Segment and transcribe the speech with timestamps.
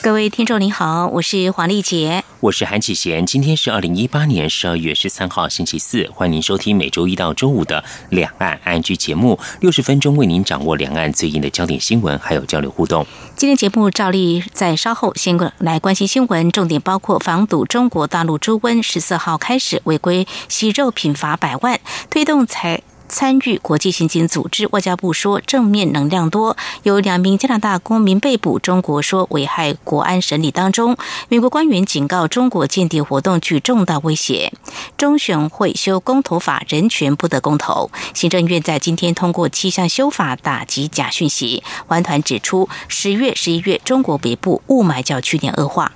[0.00, 3.26] 各位听众您好，我是黄丽杰，我是韩启贤。
[3.26, 13.04] 今天是二零一八年十二月十三号星期四，欢迎您收听每周一到周五的两岸 ING 节目，六十分钟为您掌握两岸最近的焦点新闻，还有交流互动。
[13.36, 22.82] 今天节目照例在稍后先来关心新闻，重点包括防堵中国大陆猪瘟十四号开始违规吸肉品罚百万，推动财。
[23.08, 26.56] 参与国际刑警组织，外交部说正面能量多。
[26.82, 30.96] 有两名加拿大公民被捕，中国说危害国安审理当中。
[31.28, 34.52] 美国官员警告中国间谍活动具重大威胁。
[34.96, 37.90] 中选会修公投法，人权不得公投。
[38.14, 41.62] 行政院在今天通过七项修法，打击假讯息。
[41.86, 45.92] 环团指出，十月、十一月中国北部雾霾较去年恶化。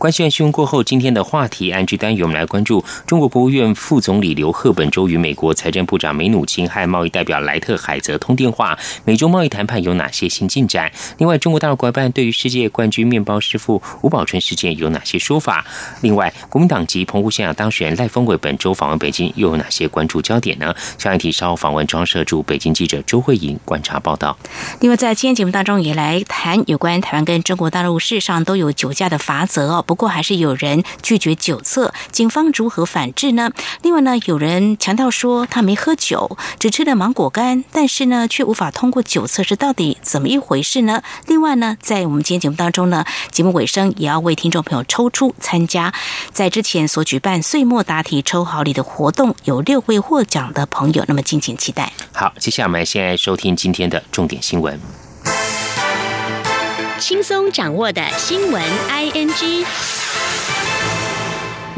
[0.00, 10.90] 关系新闻过后，今天的话题安居单元，我们来关注中国国务院副总理刘鹤本周与美国财政部长梅努钦和贸易代表莱特海泽通电话，美中贸易谈判有哪些新进展？
[11.18, 15.66] 另外，中国大陆国办对于世界冠军面包师傅吴宝春事件有哪些说法？
[16.00, 20.74] 另外，国民党籍澎湖县长当选赖峰伟本周访问北京，又有哪些关注焦点呢？
[20.96, 24.34] 下一题稍后访问装设驻北京记者周慧颖观察报道。
[24.80, 29.84] 另外，在今天节目当中也来谈有关台湾跟中国大陆事实上都有酒驾的法则哦。
[29.90, 33.50] 不过还是有人拒绝酒测，警方如何反制呢？
[33.82, 41.02] 另外呢，有人强调说他没喝酒，只吃了芒果干，但是呢，却无法通过酒测，是到底怎么一回事呢？
[41.26, 45.92] 另外呢，在我们今天节目当中呢，节目尾声也要为听众朋友抽出参加
[46.32, 51.92] 在之前所举办岁末答题抽好礼的活动，有六位获奖的朋友，那么敬请期待。
[52.12, 54.78] 好，接下来我们现在收听今天的重点新闻。
[57.00, 59.64] 轻松掌握的新闻，I N G。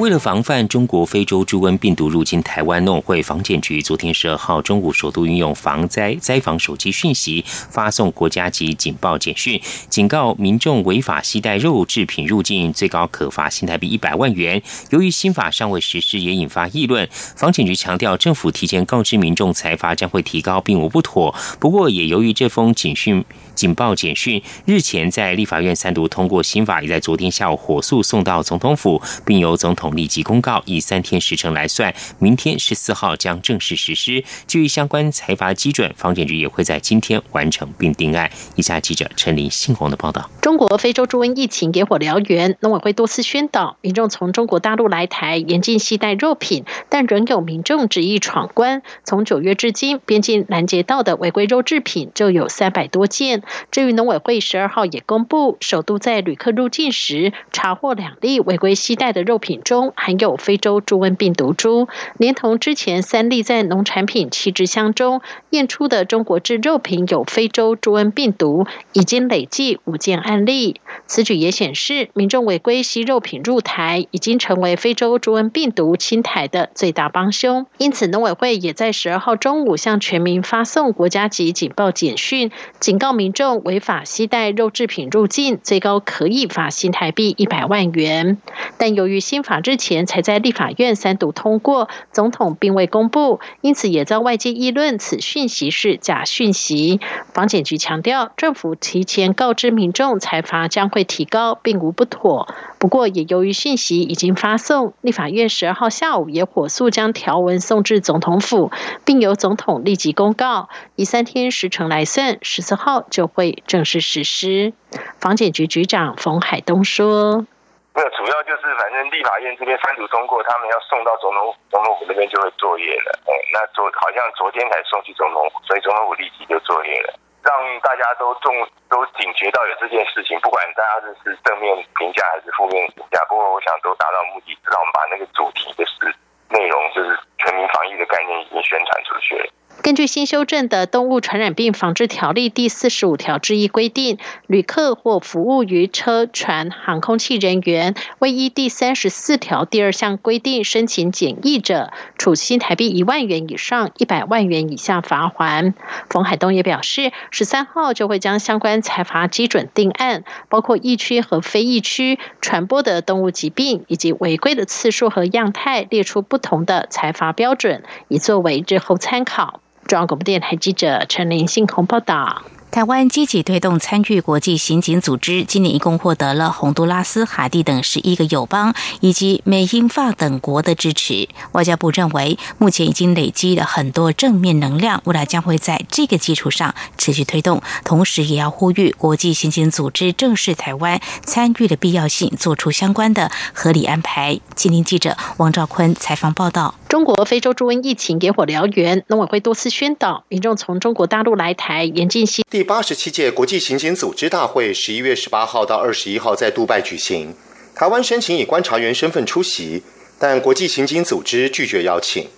[0.03, 14.61] 为了防范中国非洲猪瘟病毒入侵台湾，农会防检局昨天十二号中午首度运用防灾灾防手机讯息发送国家级警报简讯，警告民众违法携带肉制品入境，最高可罚新台币一百万元。
[14.91, 17.09] 由于新法尚未实施，也引发议论。
[17.37, 21.33] 防检局强调，政府提前告知民众，财罚将会提高，并无不妥。
[21.61, 23.25] 不过，也由于这封警讯。
[23.55, 34.25] 警报简讯日前在立法院三读通过新法，也在昨天下午火速送到总统府，并由总统立即公告，以三天时程来算，明天十四号将正式实施。
[34.47, 38.31] 至于相关财罚基准，房检局也会在今天完成并定案。
[38.57, 48.83] 以下记者陈林信宏的报道：中国非洲猪瘟疫情野火燎原，农委会多次宣导民众从中国大陆来台严禁携带肉品，但仍有民众执意闯关。
[49.05, 53.43] 从九月至今，边境拦截到的违规肉制品就有三百多件。
[53.71, 61.89] 至于农委会十二号也公布，首都在旅客入境时查获两例违规携带的肉品中含有非洲猪瘟病毒株，
[62.19, 70.81] 连同之前三例在农产品弃置箱中验出的中国制肉品有非洲猪瘟病毒，已经累计五件案例。
[71.07, 77.67] 此举也显示，民众违规吸肉品入台，已经成为非洲猪瘟病毒侵台的最大帮凶。
[77.79, 83.33] 因此，农委会也在十二号中午向全民发送国家级警报简讯，警告民。
[83.33, 88.37] 众违法携带肉制品入境，最高可以罚新台币一百万元。
[88.77, 97.01] 但由于新法日前才在立法院三读通过，总统并未公布，因此也遭外界议论此讯息是假讯息。
[97.33, 102.47] 房检局强调，政府提前告知民众，财阀将会提高，并无不妥。
[102.79, 108.71] 不过，也由于讯息已经发送，立法院十二号下午也火速将条文送至总统府，
[109.05, 113.33] 并由总统立即公告，以三天时程来算，十四号就。
[113.35, 114.75] 会正式实施。
[115.19, 117.47] 房检局局长冯海东说
[117.95, 123.13] ：“没有，主要就是反正立法院这边三读通过，他们要送到总统总统府那边就会作业了。
[123.29, 127.13] 哎，那昨好像昨天才送去总统府，所以总统府立即就作业了，
[127.45, 136.09] 让大家都重都警觉到有这件事情，不管大家是是正面评价还是负面评价，不过我想都达到目的，至少我们把那个主题的是
[136.49, 137.13] 内容，就是
[137.45, 139.47] 全民防疫的概念已经宣传出去了。”
[139.81, 155.75] 根据新修正的《动物传染病防治条例》第四十五条之一规定，旅客或服务于车船、航空器人员未依第三十四条第二项规定申请检疫者，处新台币一万元以上一百万元以下罚款。
[156.09, 169.62] 冯海东也表示，十三号就会将相关财罚基准定案，包括疫区和非疫区传播的动物疾病以及违规的次数和样态，列出不同的财罚标准，以作为日后参考。
[169.87, 172.43] 中央广播电台记者陈林信鸿报道。
[172.71, 181.29] 台湾积极推动参与国际刑警组织，今年一共获得了洪都拉斯、海地等十一个友邦以及美、英、法等国的支持。
[181.53, 187.61] 外交部认为，目前已经累积了很多正面能量，未来将会在这个基础上持续推动。
[187.85, 194.41] 同时，也要呼吁国际刑警组织正视台湾参与的必要性，做出相关的合理安排。
[194.55, 196.77] 今天记者王兆坤采访报道。
[196.93, 202.45] 中国非洲猪瘟疫情野火燎原，农委会多次宣导民众从中国大陆来台严禁吸。
[202.51, 207.35] 第八十七届国际刑警组织大会十一月十八号到二十一号在杜拜举行，
[207.75, 209.83] 台湾申请以观察员身份出席，
[210.19, 212.29] 但国际刑警组织拒绝邀请。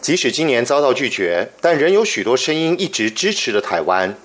[0.00, 4.16] 即使今年遭到拒绝，但仍有许多声音一直支持着台湾，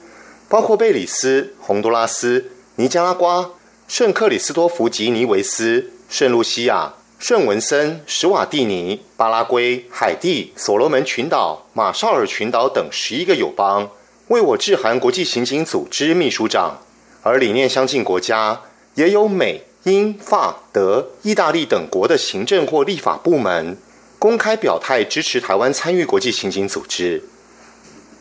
[0.48, 3.50] 包括贝里斯、洪都拉斯、尼加拉瓜、
[3.88, 6.94] 圣克里斯多福吉尼维斯、圣露西亚。
[7.18, 13.90] 圣文森、史瓦蒂尼、巴拉圭、海地、所罗门群岛、马绍尔群岛等十一个友邦
[14.28, 16.82] 为我致函国际刑警组织秘书长，
[17.24, 18.62] 而理念相近国家
[18.96, 23.78] 也有美、英、法、德、意大利等国的行政或立法部门
[24.20, 27.24] 公开表态支持台湾参与国际刑警组织。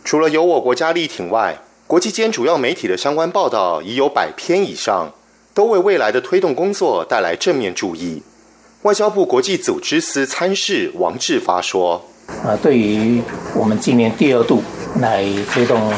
[0.04, 5.12] 除了由我国家力挺外，国际间主要媒体的相关报道已有百篇以上，
[5.52, 8.22] 都为未来的推动工作带来正面注意。
[8.84, 12.04] 外交部国际组织司参事王志发说
[12.44, 13.22] ：“啊，对于
[13.54, 14.62] 我们今年第二度
[15.00, 15.90] 来推动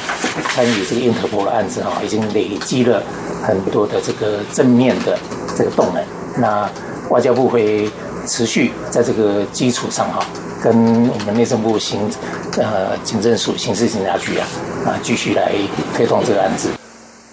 [0.51, 3.03] 参与这个英特波的案子哈，已经累积了
[3.43, 5.19] 很多的这个正面的
[5.59, 6.05] 这个动能。
[6.39, 6.71] 那
[7.11, 7.91] 外交部会
[8.25, 10.25] 持续在这个基础上哈，
[10.63, 12.09] 跟我们内政部行
[12.57, 14.47] 呃警政署刑事警察局啊
[14.87, 15.51] 啊继续来
[15.97, 16.69] 推动这个案子。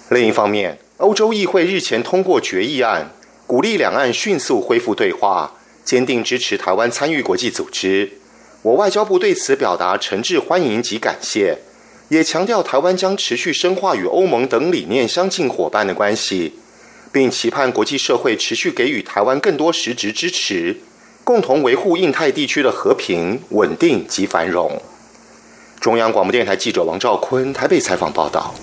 [0.10, 3.12] 另一方面，欧洲议会日前通过决议案。”
[3.54, 5.54] 鼓励两岸迅速恢复对话，
[5.86, 8.14] 坚定支持台湾参与国际组织。
[8.64, 11.60] 我外交部对此表达诚挚欢迎及感谢，
[12.10, 16.54] 也强调台湾将持续深化与欧盟等理念相近伙伴的关系，
[17.12, 20.78] 并期盼国际社会持续给予台湾更多实质支持，
[21.24, 24.82] 共同维护印太地区的和平、稳定及繁荣。
[25.80, 28.56] 中央广播电台记者王兆坤台北采访报道。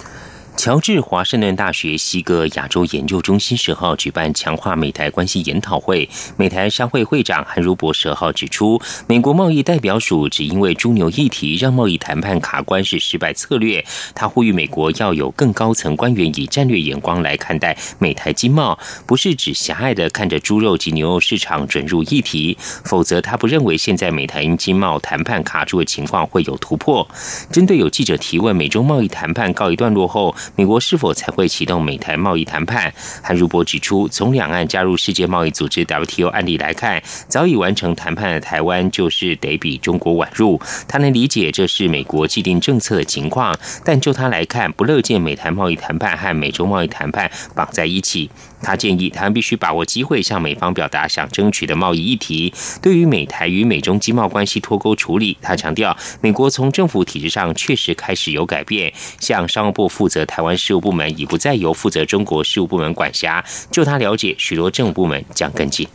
[0.60, 13.82] 乔治华盛顿大学西格亚洲研究中心十号举办强化美台关系研讨会，美台商会会长韩如博十号指出，美国贸易代表署只因为猪牛议题让贸易谈判卡关是失败策略。
[14.14, 27.08] 他呼吁美国要有更高层官员以战略眼光来看待美台经贸，不是只狭隘的看着猪肉及牛肉市场准入议题，否则他不认为现在美台经贸谈判卡住的情况会有突破。
[27.50, 30.36] 针对有记者提问，美中贸易谈判告一段落后。
[30.56, 32.92] 美国是否才会启动美台贸易谈判？
[33.22, 40.60] 韩如博指出，从两岸加入世界贸易组织 WTO 案例来看，早已完成谈判的台湾就是得比中国晚入。
[40.86, 48.30] 他能理解这是美国既定政策的情况，但就他来看，不乐见美台贸易谈判和美中贸易谈判绑在一起。
[48.62, 52.52] 他建议台湾必须把握机会，向美方表达想争取的贸易议题。
[52.82, 63.44] 对于美台与美中经贸关系脱钩处理，他强调，美国从政府体制上确实开始有改变，向商务部负责台湾事务部门已不再由负责中国事务部门管辖。
[63.68, 65.88] 就他了解，许多政府部门将跟进。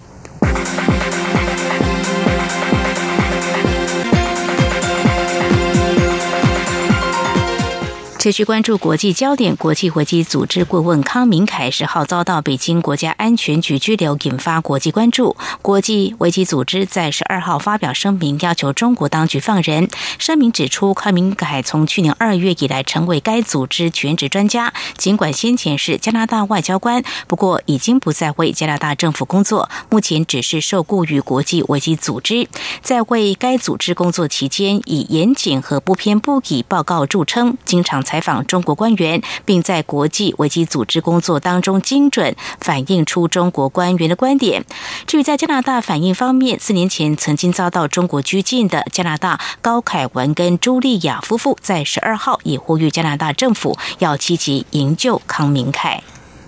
[8.26, 15.38] 持续关注国际焦点，国际危机组织顾问康明凯十号遭到北京国家安全局拘留，引发国际关注。
[15.62, 19.88] 国际危机组织在十二号发表声明，要求中国当局放人。
[20.18, 32.50] 声明指出，康明凯从去年二月以来成为该组织全职专家，尽管先前是加拿大外交官，不过已经不再为加拿大政府工作，目前只是受雇于国际危机组织。
[32.82, 44.64] 在为该组织工作期间，以严谨和不偏不倚报告著称，经常采访中国官员，并在国际危机组织工作当中精准反映出中国官员的观点。
[45.06, 56.02] 至于在加拿大反应方面，四年前曾经遭到中国拘禁的加拿大高凯文跟朱莉亚夫妇，在十二号也呼吁加拿大政府要积极营救康明凯。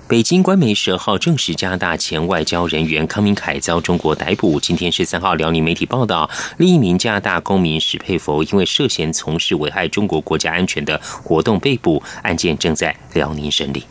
[0.09, 4.57] 北京官媒十号正式，加大前外交人员康明凯遭中国逮捕。
[4.57, 13.83] 今天十三号，辽宁媒体报道，另一名加拿大公民史佩佛因为涉嫌从事危害中国国家安全的活动被捕，案件正在辽宁审理。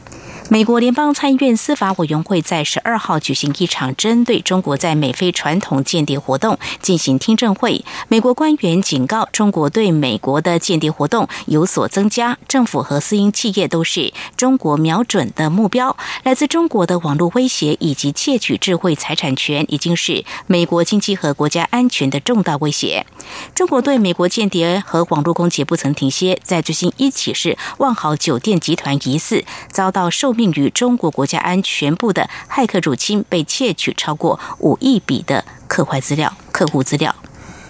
[0.48, 7.84] 美国联邦参议院司法委员会在十二号举行一场针对中国在美非传统间谍活动进行听证会。
[8.06, 15.96] 美国官员警告，中国对美国的间谍活动有所增加，政府和私营企业都是中国瞄准的目标。
[16.22, 23.04] 来自中国的网络威胁以及窃取智慧财产权，已经是美国经济和国家安全的重大威胁。
[23.54, 36.32] 中国对美国间谍和网络攻击不曾停歇，在最新一起是万豪酒店集团疑似遭到受命于中国国家安全部的骇客入侵，被窃取超过五亿笔的客坏资料。
[36.52, 37.14] 客户资料。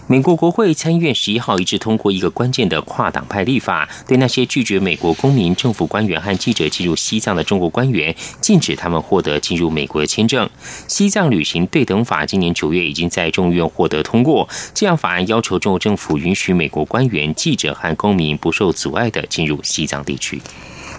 [0.09, 10.49] 美国国会参议院十一号一致通过一个关键的跨党派立法，对那些拒绝美国公民、政府官员和记者进入西藏的中国官员，禁止他们获得进入美国的签证。
[10.87, 14.49] 西藏旅行对等法今年九月已经在众议院获得通过。
[14.73, 20.41] 这样法案要求中国政府允许美国官员、记者和公民不受阻碍的进入西藏地区。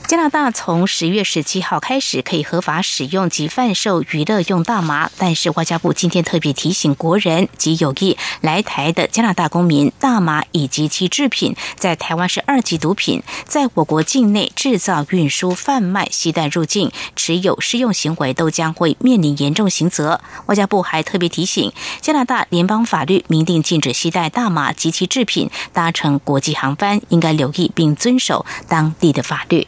[0.08, 20.22] 加拿大从十月十七号开始可以合法使用及贩售娱乐用大麻，但是外交部今天特别提醒国人及有意来台的加拿大公民，大麻以及其制品在台湾是二级毒品，在我国境内制造、运输、贩卖、携带入境、持有、试用行为都将会面临严重刑责。
[20.46, 29.68] 外交部还特别提醒，加拿大联邦法律明定禁止携带大麻及其制品搭乘国际航班，应该留意并遵守当地的法律。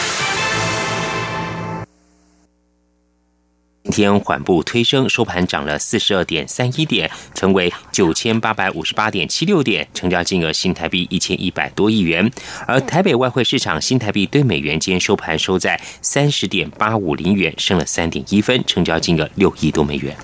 [3.91, 12.31] 天缓步推升，收盘涨了四十二点三一点，成为九千八百五十八点七六点，成交金额新台币一千一百多亿元。
[12.65, 20.15] 而台北外汇市场新台币对美元间收盘收在三十点八五零元，升了三点一分，成交金额六亿多美元。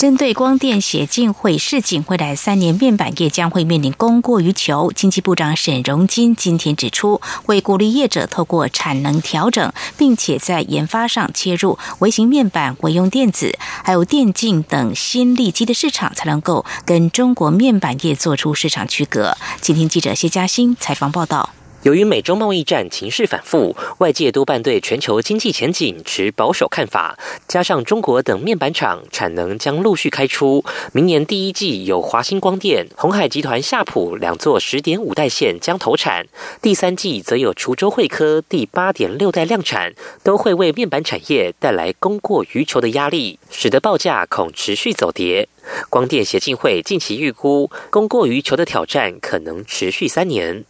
[0.00, 19.36] 针对光电协进会市井未来三年面板业将会面临供过于求，经济部长沈荣金今天指出，为鼓励业者透过产能调整，并且在研发上切入微型面板、微用电子、还有电竞等新利基的市场，才能够跟中国面板业做出市场区隔。
[19.60, 21.50] 今天记者谢嘉欣采访报道。
[21.82, 27.18] 由于美洲贸易战情势反复，外界多半对全球经济前景持保守看法。
[27.48, 36.26] 加上中国等面板厂产能将陆续开出，明年第一季有华星光电、红海集团夏普两座十点五代线将投产，
[36.60, 45.48] 第三季则有滁州汇科第八点六代量产，都会为面板产业带来供过于求的压力，使得报价恐持续走跌。
[45.88, 50.64] 光电协进会近期预估，供过于求的挑战可能持续三年。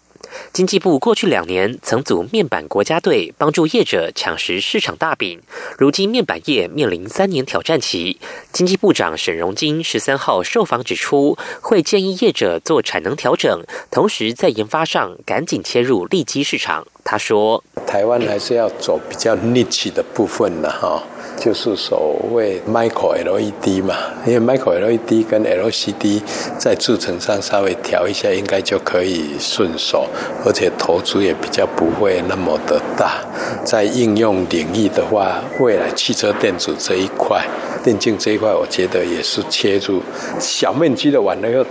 [0.53, 5.41] 经济部过去两年曾组面板国家队，帮助业者抢食市场大饼。
[5.79, 8.19] 如今面板业面临三年挑战期，
[8.53, 16.87] 经济部长沈荣金十三号受访指出，会建议业者做产能调整，同时在研发上赶紧切入利基市场。
[17.03, 21.03] 他说：“台湾还是要走比较 niche 的部分的哈。”
[21.41, 26.21] 就是所谓 micro LED 嘛，因为 micro LED 跟 LCD
[26.59, 30.07] 在制程上稍微调一下，应该就可以顺手，
[30.45, 33.25] 而且投资也比较不会那么的大。
[33.65, 37.43] 在应用领域的话，未来汽车电子这一块、
[37.83, 40.03] 电竞这一块，我觉得也是切入
[40.39, 41.65] 小面积的完了以后，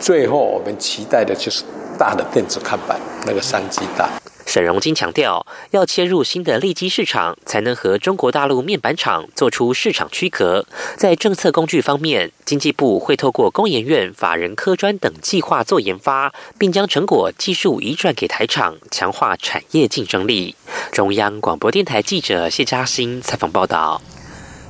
[0.00, 1.62] 最后我们期待的就是
[2.02, 4.10] 大的电子看板，那个商机大。
[4.44, 10.66] 沈荣金强调，要切入新的利基市场，才能和中国大陆面板厂做出市场区隔。
[10.96, 20.56] 在政策工具方面，经济部会透过工研院、法人科专等计划做研发，并将成果技术移转给台厂，强化产业竞争力。
[20.90, 24.02] 中央广播电台记者谢嘉欣采访报道。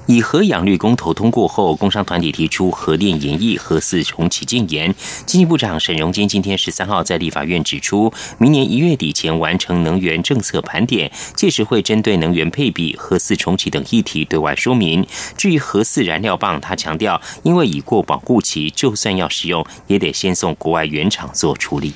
[0.07, 4.93] 以核养绿公投通过后，工商团体提出核电延役、核四重启建言。
[5.25, 15.07] 经济部长沈荣金今天十三号在立法院指出，明年一月底前完成能源政策盘点，届时会针对能源配比、核四重启等议题对外说明。
[15.37, 21.95] 至于核四燃料棒，他强调，因为已过保护期，就算要使用，也得先送国外原厂做处理。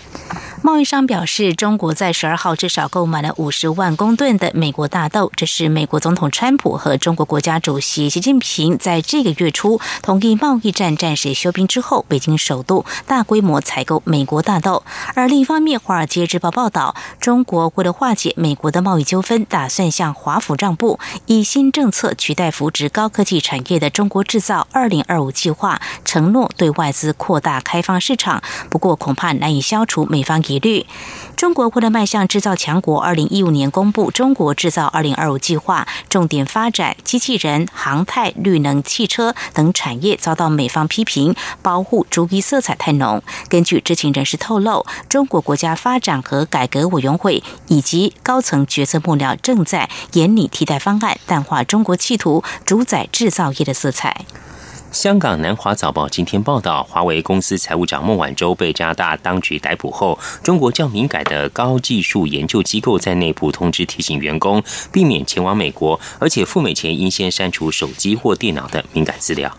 [0.67, 5.31] 贸易商表示，中国在十二号至少购买了五十万公吨的美国大豆。
[5.37, 14.83] 这是美国总统川普和中国国家主席习近平在这个月初同意贸易战暂时休兵之后，北京首度大规模采购美国大豆。
[15.15, 28.43] 而另一方面，《华尔街日报》报道，中国为了化解美国的贸易纠纷，打算向华府让步，以新政策取代扶植高科技产业的“中国制造二零二五”计划，承诺对外资扩大开放市场。
[28.69, 30.87] 不过，恐怕难以消除美方疑虑。
[31.37, 43.23] 中国为了迈向制造强国，二零一五年公布《中国制造二零二五》计划，重点发展机器人、航太、绿能、汽车等产业，遭到美方批评，保护主义色彩太浓。
[43.51, 54.25] 根据知情人士透露，中国国家发展和改革委员会以及高层决策幕僚正在研拟替代方案，淡化中国企图主宰制造业的色彩。
[54.93, 69.55] 香港南华早报今天报道，华为公司财务长孟晚舟被加拿大当局逮捕后，中国较敏感的高技术研究机构在内部通知提醒员工，避免前往美国，而且赴美前应先删除手机或电脑的敏感资料。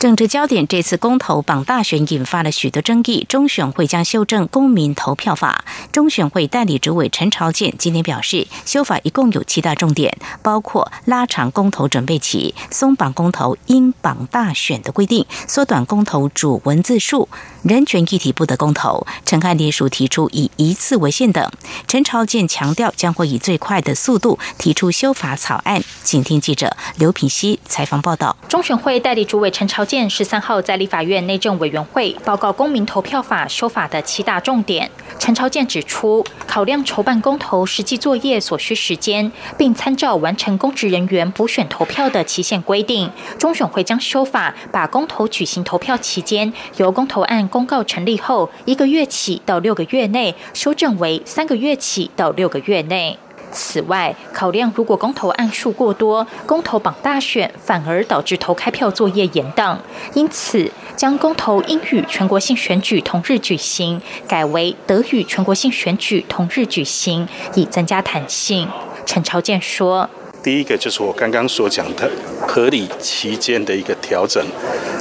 [0.00, 3.26] 政治焦点：这次公投榜大选引发了许多争议。
[3.28, 5.62] 中选会将修正公民投票法。
[5.92, 17.28] 中选会代理主委陈朝健今天表示，修法一共有七大重点，包括拉长公投准备期、松绑公投应榜大选的规定、缩短公投主文字数、
[17.62, 21.46] 人权议题不得公投、陈汉列署提出以一次为限等。
[21.86, 25.82] 陈朝健强调，将会以最快的速度提出修法草案。
[26.02, 28.34] 请听记者刘品熙采访报道。
[28.48, 29.86] 中选会代理主委陈朝。
[29.90, 34.88] 建十三号在立法院内政委员会报告公民投票法修法的七大重点。
[35.18, 53.18] 陈朝健指出，考量筹办公投实际作业所需时间，并参照完成公职人员补选投票的期限规定，中选会将修法，把公投举行投票期间由公投案公告成立后一个月起到六个月内，修正为三个月起到六个月内。
[53.52, 59.76] 此外，考量如果公投案数过多，公投榜大选反而导致投开票作业延宕，
[60.14, 68.68] 因此将公投应与全国性选举同日举行，改为得与全国性选举同日举行，以增加弹性。
[69.06, 70.08] 陈朝健说
[70.42, 72.08] ：“第一个就是我刚刚所讲的
[72.46, 74.44] 合理期间的一个调整，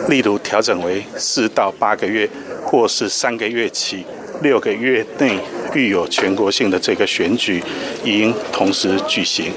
[0.08, 2.28] 例如调整为四到八个月，
[2.64, 4.06] 或是三个月起
[4.42, 5.40] 六个月内。”
[5.76, 7.64] 遇有全国性的这个选举，
[8.04, 9.52] 应同时举行。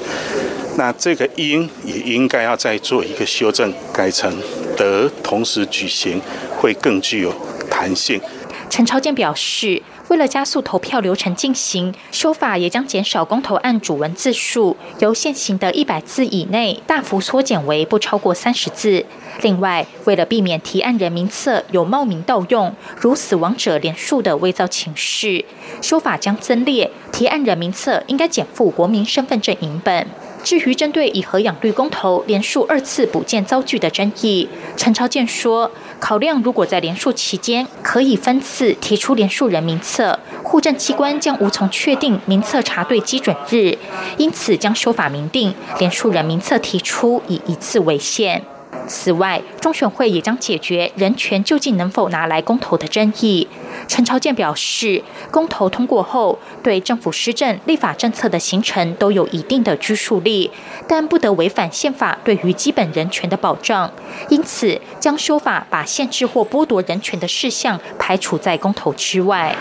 [0.77, 4.31] 那这个应也应该要再做一个修正，改成
[4.77, 6.21] 得同时举行，
[6.59, 7.35] 会更具有
[7.71, 8.21] 弹性。
[8.69, 9.83] 陈朝建表示。
[10.09, 19.07] 为了加速投票流程进行，修法也将减少公投案主文字数，由现行的一百字以内大幅缩减为不超过三十字。
[19.41, 25.45] 另外，为了避免提案人名册有冒名盗用，如死亡者连署的伪造请示，
[25.81, 30.07] 修法将增列提案人名册应该减负国民身份证影本。
[30.45, 43.79] 至于针对以核养绿公投连署二次补件遭拒的争议，陈朝健说，考量如果在连署期间可以分次提出连署人名册，户政机关将无从确定名册查对基准日，
[44.19, 48.43] 因此将修法明定连署人名册提出以一次为限。
[48.87, 53.47] 此外，中选会也将解决人权究竟能否拿来公投的争议。
[53.89, 60.51] 陈朝健表示，公投通过后，对政府施政、立法政策的形成都有一定的拘束力，
[60.87, 63.91] 但不得违反宪法对于基本人权的保障。
[64.29, 69.57] 因此，将修法把限制或剥夺人权的事项排除在公投之外。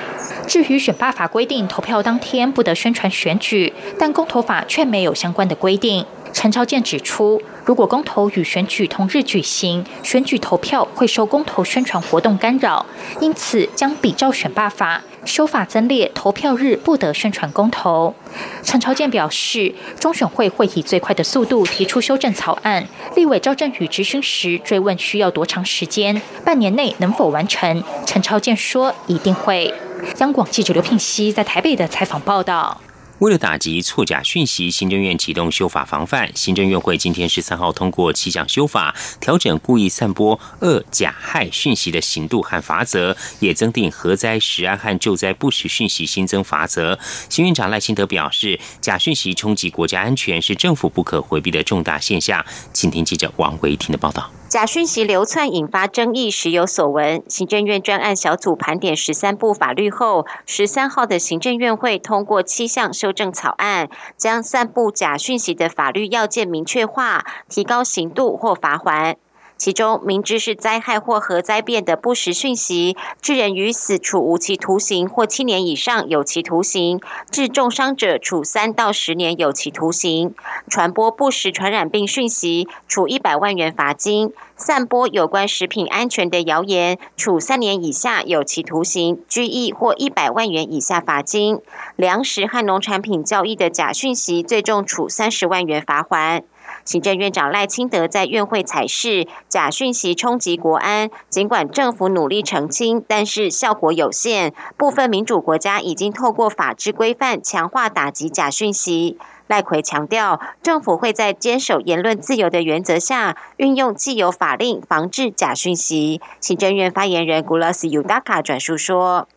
[0.48, 6.06] 至于选罢法规定，投票当天不得宣传选举，但公投法却没有相关的规定。
[6.34, 7.42] 陈朝健指出。
[7.64, 12.84] 如果公投与选举同日举行，选举投票会受公投宣传活动干扰，
[13.20, 18.16] 因此将比照选罢法修法增列投票日不得宣传公投。
[18.64, 22.88] 陈朝健表示，中选会会以最快的速度提出修正草案。
[23.16, 27.84] 立委赵振宇质询时追问需要多长时间，半年内能否完成？
[28.08, 29.72] 陈朝健说一定会。
[30.18, 32.82] 央广记者刘聘熙在台北的采访报道。
[33.22, 36.36] 为了打击错假讯息，行政院启动修法防范。
[36.36, 46.98] 行政院会今天十三号通过七项修法，调整故意散播恶假害讯息的刑度和罚则，也增订核灾、实安和救灾不实讯息新增罚则。
[47.30, 52.44] 行院长赖清德表示，假讯息冲击国家安全是政府不可回避的重大现象。
[52.74, 54.32] 请听记者王维婷的报道。
[54.52, 57.24] 假讯息流窜引发争议，时有所闻。
[57.30, 63.88] 行政院专案小组盘点十三部法律后，十三号的行政院会通过七项修正草案，
[64.18, 69.16] 将散布假讯息的法律要件明确化，提高刑度或罚锾。
[69.64, 76.98] 其中，明知是灾害或核灾变的不实讯息，致人于死，处无期徒刑或七年以上有期徒刑；
[77.30, 80.34] 致重伤者，处三到十年有期徒刑。
[80.68, 91.60] 传播不实传染病讯息，处一百万元罚金；散播有关食品安全的谣言，处三年以下有期徒刑、拘役或一百万元以下罚金。
[91.96, 96.44] 粮食和农产品交易的假讯息，最重处三十万元罚款。
[96.84, 104.54] 行政院长赖清德在院会采示，假讯息冲击国安，尽管政府努力澄清，但是效果有限。
[104.78, 109.18] 部分民主国家已经透过法制规范强化打击假讯息。
[109.48, 116.22] 赖奎强调，政府会在坚守言论自由的原则下，运用既有法令防治假讯息。
[116.40, 119.28] 行政院发言人古拉斯尤达卡转述说。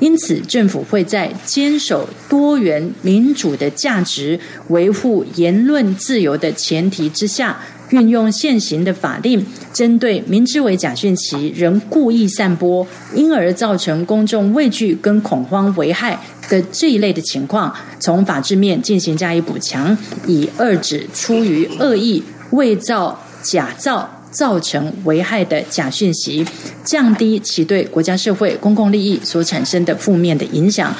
[0.00, 4.38] 因此，政府会在坚守多元民主的价值、
[4.68, 7.58] 维护言论自由的前提之下，
[7.90, 24.17] 运用现行的法令，针对明知为假讯息仍故意散播，因而造成公众畏惧跟恐慌危害的这一类的情况，从法制面进行加以补强，以遏止出于恶意伪造、假造。
[24.30, 26.46] 造成危害的假讯息，
[26.84, 30.94] 降低其对国家社会公共利益所产生的负面的影响。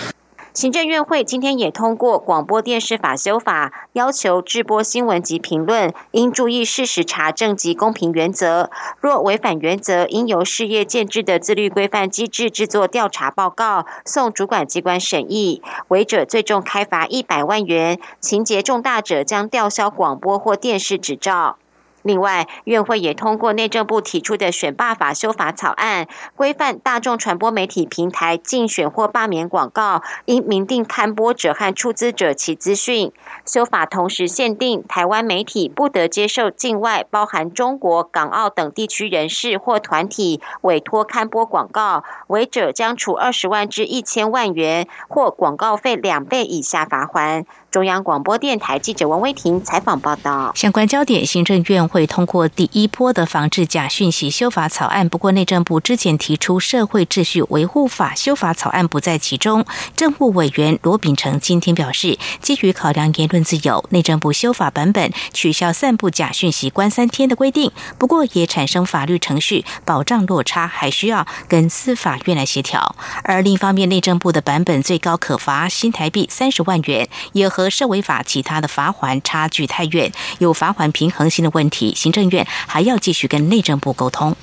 [0.54, 8.68] 行政院会今天也通过广播电视法修法，要求直播新闻及评论应注意事实查证及公平原则，
[9.00, 21.58] 若违反原则，应由事业建制的自律规范机制制作调查报告，送主管机关审议，违者最重开罚一百万元，情节重大者将吊销广播或电视执照。
[22.08, 33.12] 另外，院会也通过内政部提出的选罢法修法草案，规范大众传播媒体平台竞选或罢免广告，应明定刊播者和出资者其资讯。
[33.44, 47.44] 修法同时限定，台湾媒体不得接受境外（包含中国、港澳等地区）人士或团体委托刊播广告，违者将处二十万至一千万元，或广告费两倍以下罚款。
[47.70, 50.52] 中央广播电台记者王威婷采访报道。
[50.54, 55.08] 相关焦点，行政院会会通过第一波的防治假讯息修法草案。
[55.08, 59.64] 不过，内政部之前提出社会秩序维护法修法草案不在其中。
[59.96, 67.72] 政务委员罗秉成今天表示，基于考量言论自由，内政部修法版本取消散布假讯息关三天的规定。
[67.98, 72.94] 不过，也产生法律程序保障落差，还需要跟司法院来协调。
[73.24, 84.36] 而另一方面，内政部的版本最高可罚新台币三十万元，也和社违法其他的罚款差距太远，有罚款平衡性的问题，行政院还要继续跟内政部沟通。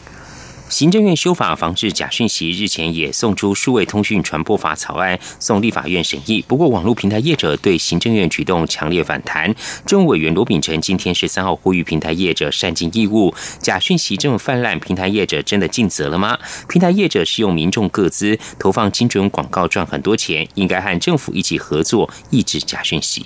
[0.68, 6.44] 行政院修法防治假讯息，日前也送出数位通讯传播法草案送立法院审议。
[6.48, 9.54] 不过，网络平台业者对行政院举动强烈反弹。
[9.86, 13.32] 政务委员罗秉成今天十三号呼吁平台业者善尽义务。
[13.60, 16.36] 假讯息这么泛滥，平台业者真的尽责了吗？
[16.68, 23.24] 平台业者是用民众各资投放精准广告赚很多钱，应该和政府一起合作抑制假讯息。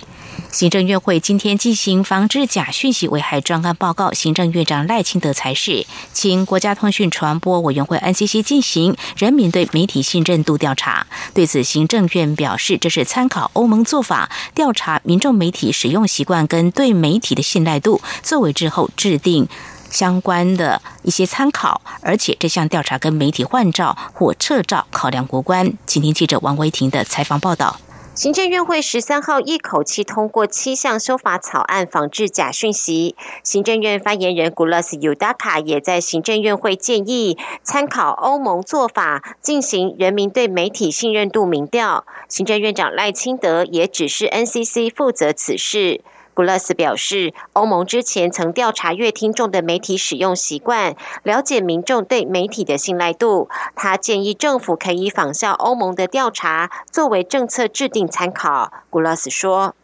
[0.50, 11.06] 行政院会今天进行防治假讯息危害专案报告，行政院长赖清德才是请国家通讯传播委员会 NCC 进行人民对媒体信任度调查。
[11.32, 19.48] 对此，行政院表示，这是参考欧盟做法，调查民众媒体使用习惯跟对媒体的信赖度，作为之后制定
[19.88, 21.80] 相关的一些参考。
[22.02, 25.72] 而且，这项调查跟媒体换照或撤照考量无关。
[25.86, 27.78] 请听记者王维婷的采访报道。
[28.20, 33.16] 行政院会十三号一口气通过七项修法草案，防治假讯息。
[33.42, 42.04] 行政院发言人古拉斯尤达卡也在行政院会建议参考欧盟做法，进行人民对媒体信任度民调。
[42.28, 46.02] 行政院长赖清德也指示 NCC 负责此事。
[46.40, 53.50] 古勒斯表示，欧盟之前曾调查乐听众的媒体使用习惯，了解民众对媒体的信赖度。
[53.76, 58.72] 他建议政府可以仿效欧盟的调查，作为政策制定参考。
[58.88, 59.74] 古勒斯说：“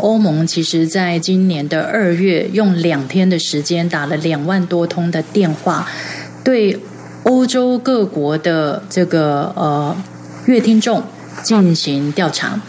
[0.00, 5.88] 欧盟其实在今年的二月，用两天的时间打了两万多通的电话，
[6.44, 6.78] 对
[7.24, 9.96] 欧洲各国的这个呃
[10.46, 11.02] 乐听众
[11.42, 12.60] 进行调查。”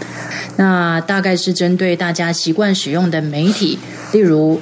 [0.57, 3.79] 那大概是针对大家习惯使用的媒体，
[4.11, 4.59] 例如，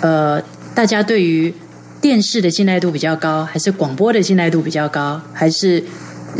[0.00, 0.42] 呃，
[0.74, 1.54] 大家对于
[2.00, 5.82] 电视的信赖度比较高，还是广播的信赖度比较高，还是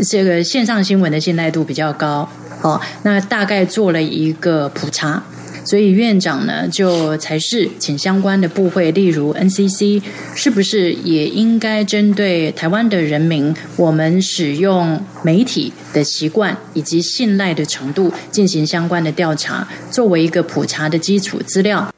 [0.07, 2.27] 这个线上新闻的信赖度比较高？
[2.61, 5.23] 哦，那大概做了一个普查。
[5.65, 10.01] 所以院长呢，就才是请相关的部会，例如 NCC，
[10.35, 21.94] 是不是也应该针对台湾的人民，我们使用媒体的习惯以及信赖的程度，进行相关的调查，作为一个普查的基础资料。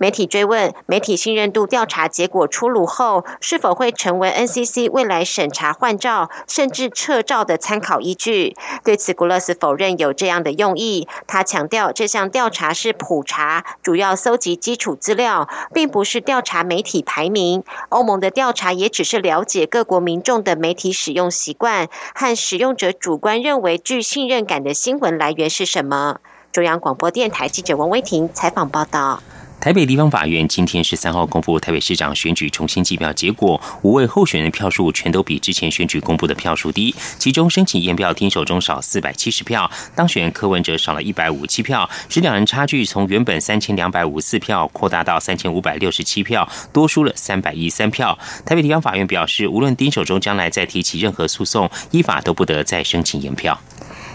[0.00, 8.56] 媒体追问，媒体信任度调查结果出炉后，是否会成为 NCC 未来审查换照甚至撤照的参考依据？
[8.82, 11.06] 对此，古勒斯否认有这样的用意。
[11.26, 17.62] 他强调，这项调查是普查，主要搜集基础资料，并不是调查媒体排名。
[17.90, 26.20] 欧盟的调查也只是了解各国民众的媒体使用习惯和使用者主观认为具信任感的新闻来源是什么。
[26.50, 29.22] 中央广播电台记者王威婷采访报道。
[29.60, 36.94] 台北地方法院今天十三号公布台北市长选举重新计票结果，五位候选人票数全都比之前选举公布的票数低。
[37.18, 48.18] 其中申请验票听手中少四百七十票，当选柯文哲少了一百五七票，使两人差距从原本三千两百五十四票扩大到三千五百六十七票，多输了三百一三票。
[48.46, 53.60] 台北地方法院表示，无论丁守中将来再提起任何诉讼，依法都不得再申请验票。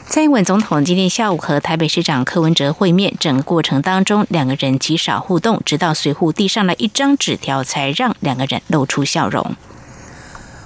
[0.08, 9.56] 蔡英文总统今天下午和台北市长柯文哲会面，整个过程当中，两个人极少互动，直到随扈递上了一张纸条，才让两个人露出笑容。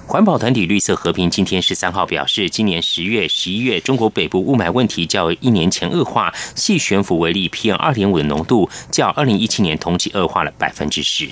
[0.06, 11.30] 环保团体绿色和平今天十三号表示，今年十月、十一月，中国北部雾霾问题较一年前恶化，细悬浮为例，PM 二点五的浓度较二零一七年同期恶化了百分之十。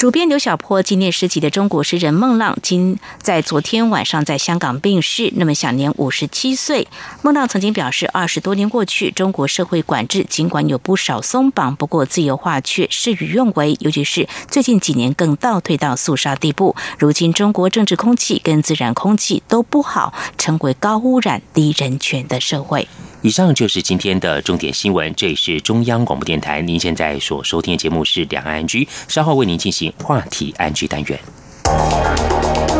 [0.00, 6.88] 主编刘小波纪念时期的中国诗人孟浪，今在昨天晚上在香港病逝，那么享年五十七岁。
[7.20, 16.74] 孟浪曾经表示，二十多年过去，中国社会管制尽管有不少松绑，不过自由化却事与愿违，尤其是最近几年更倒退到肃杀地步。
[16.98, 22.88] 如今中国政治空气跟自然空气都不好，成为高污染、低人权的社会。
[23.22, 25.14] 以上就是今天的重点新闻。
[25.14, 32.79] 这里是中央广播电台，您现在所收听的节目是两岸安居，稍后为您进行话题安居单元。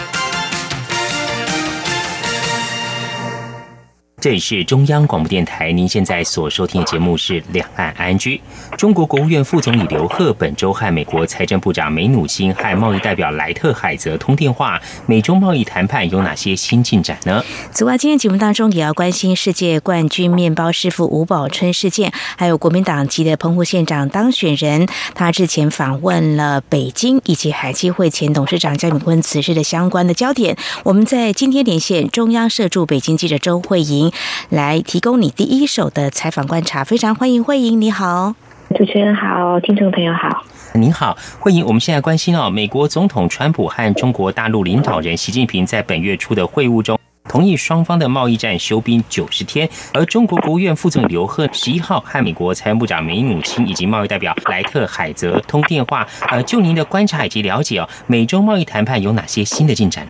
[4.21, 8.39] 这里是中央广播电台，您现在所收听的节目是《两岸安居》。
[8.77, 17.43] 中国国务院副总理刘鹤本周和美国财政部长梅努辛和贸易代表莱特海泽通电话，美中贸易谈判有哪些新进展呢？
[17.71, 30.55] 此外，今天节目当中也要关心世界冠军面包师傅吴宝春事件，还有国民党籍的澎湖县长当选人，他之前访问了北京，以及海基会前董事长江永坤辞世的相关的焦点。
[30.83, 34.10] 我们在今天连线中央社驻北京记者周慧莹。
[34.11, 36.83] 莹来提供你第一手的采访观察。
[36.83, 38.35] 非常欢迎慧莹，你好，
[38.75, 40.43] 主持人好，听众朋友好。
[40.73, 46.97] 您好，慧莹，我们现在关心哦，美国总统川普和中国大陆领导人习近平在本月初的会晤中，
[47.29, 49.69] 同意双方的贸易战休兵九十天。
[49.93, 56.07] 而中国国务院副总理刘鹤十一号和美国财务部长梅努钦以及贸易代表莱特海泽通电话。
[56.29, 60.07] 呃，就您的观察以及了解哦，美中贸易谈判有哪些新的进展？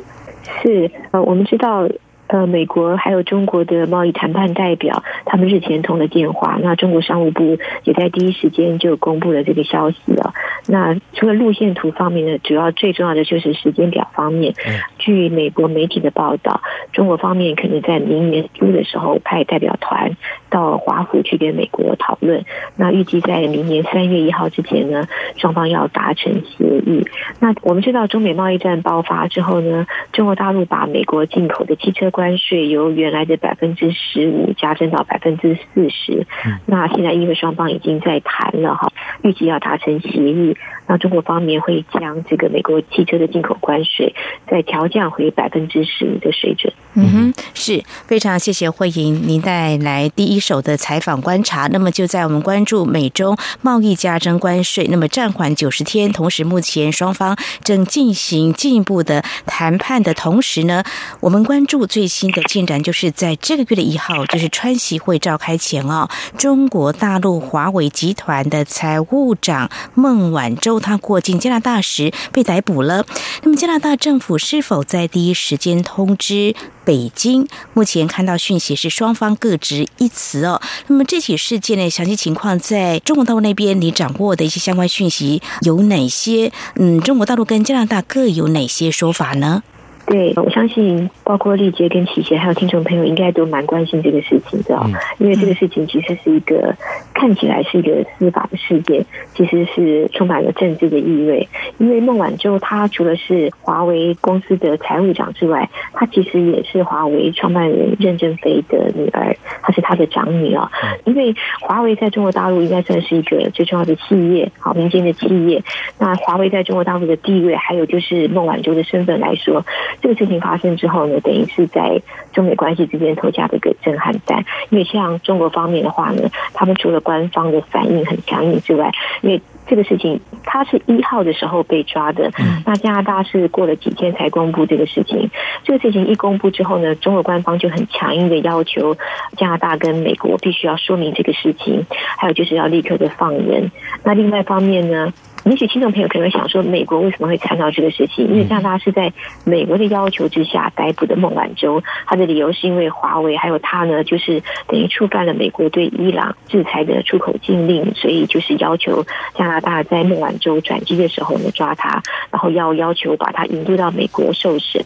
[0.61, 1.87] 是呃，我们知道。
[2.31, 6.57] 呃，美国还有中国的贸易谈判代表，他们日前通了电话。
[6.63, 10.33] 那中国商务部也在第一时间就公布了这个消息了。
[10.67, 14.53] 那除了路线图方面呢，主要最重要的就是时间表方面。
[14.97, 16.61] 据美国媒体的报道，
[16.93, 20.15] 中国方面可能在明年初的时候派代表团
[20.51, 22.45] 到华府去跟美国讨论。
[22.75, 27.07] 那预计在明年三月一号之前呢，双方要达成协议。
[27.39, 36.27] 那我们知道，中美贸易战爆发之后呢，中国大陆把美国进口的汽车关税由原来的百分之十五加征到百分之四十，
[36.65, 38.91] 那现在因为双方已经在谈了哈，
[39.23, 40.57] 预计要达成协议，
[40.91, 44.13] 那中国方面会将这个美国汽车的进口关税
[44.49, 46.71] 再调降回百分之十五的水准。
[46.93, 51.67] 嗯哼，是非常谢谢慧莹您带来第一手的采访观察。
[51.71, 60.83] 那么就在我们关注美中贸易加征关税，那么暂缓九十天，同时目前双方正进行进一步的谈判的同时呢，
[61.21, 62.11] 我们关注最。
[62.11, 73.05] 新的进展就是在这个月的一号，就是川习会召开前哦，中国大陆华为集团的财务长孟晚舟，他过境加拿大时被逮捕了。
[73.43, 77.47] 那么加拿大政府是否在第一时间通知北京？
[77.73, 80.61] 目前看到讯息是双方各执一词哦。
[80.87, 86.51] 那么这起事件的详细情况，在中国大陆那边你掌握的一些相关讯息有哪些？
[86.75, 89.63] 嗯，中国大陆跟加拿大各有哪些说法呢？
[90.07, 94.77] 对，我相信包括丽杰跟启贤还有听众朋友应该都蛮关心这个事情的，
[95.19, 96.75] 因为这个事情其实是一个
[97.13, 101.47] 看起来是一个司法的事件，其实是充满了政治的意味。
[101.77, 110.69] 因为孟晚舟她除了是华为公司的财务长之外，她其实也是华为创办人任正非的女儿，她是他的长女啊。
[111.05, 115.63] 因为华为在中国大陆应该算是一个最重要的企业，好民间的企业。
[115.99, 119.63] 那华为在中国大陆的地位，还有就是孟晚舟的身份来说。
[120.01, 122.01] 这个事情发生之后呢，等于是在
[122.31, 124.45] 中美关系之间投下的一个震撼弹。
[124.69, 132.31] 因为像中国方面的话呢，他们除了官方的反应很强硬之外，因为这个事情他是一号的时候被抓的，
[132.65, 135.29] 那加拿大是过了几天才公布这个事情。
[135.63, 138.95] 这个事情一公布之后呢，中国官方就很强硬的要求
[139.37, 141.85] 加拿大跟美国必须要说明这个事情，
[142.17, 143.71] 还有就是要立刻的放人。
[144.03, 145.13] 那另外一方面呢？
[145.43, 148.27] 也许听众朋友可能想说，美国为什么会参到这个事情？
[148.27, 149.11] 因为加拿大是在
[149.43, 164.79] 美国的要求之下逮捕的孟晚舟，他的理由是因为华为还有他呢，就是等于触犯了美国对伊朗制裁的出口禁令，所以就是要求加拿大在孟晚舟转机的时候呢抓他，然后要要求把他引渡到美国受审。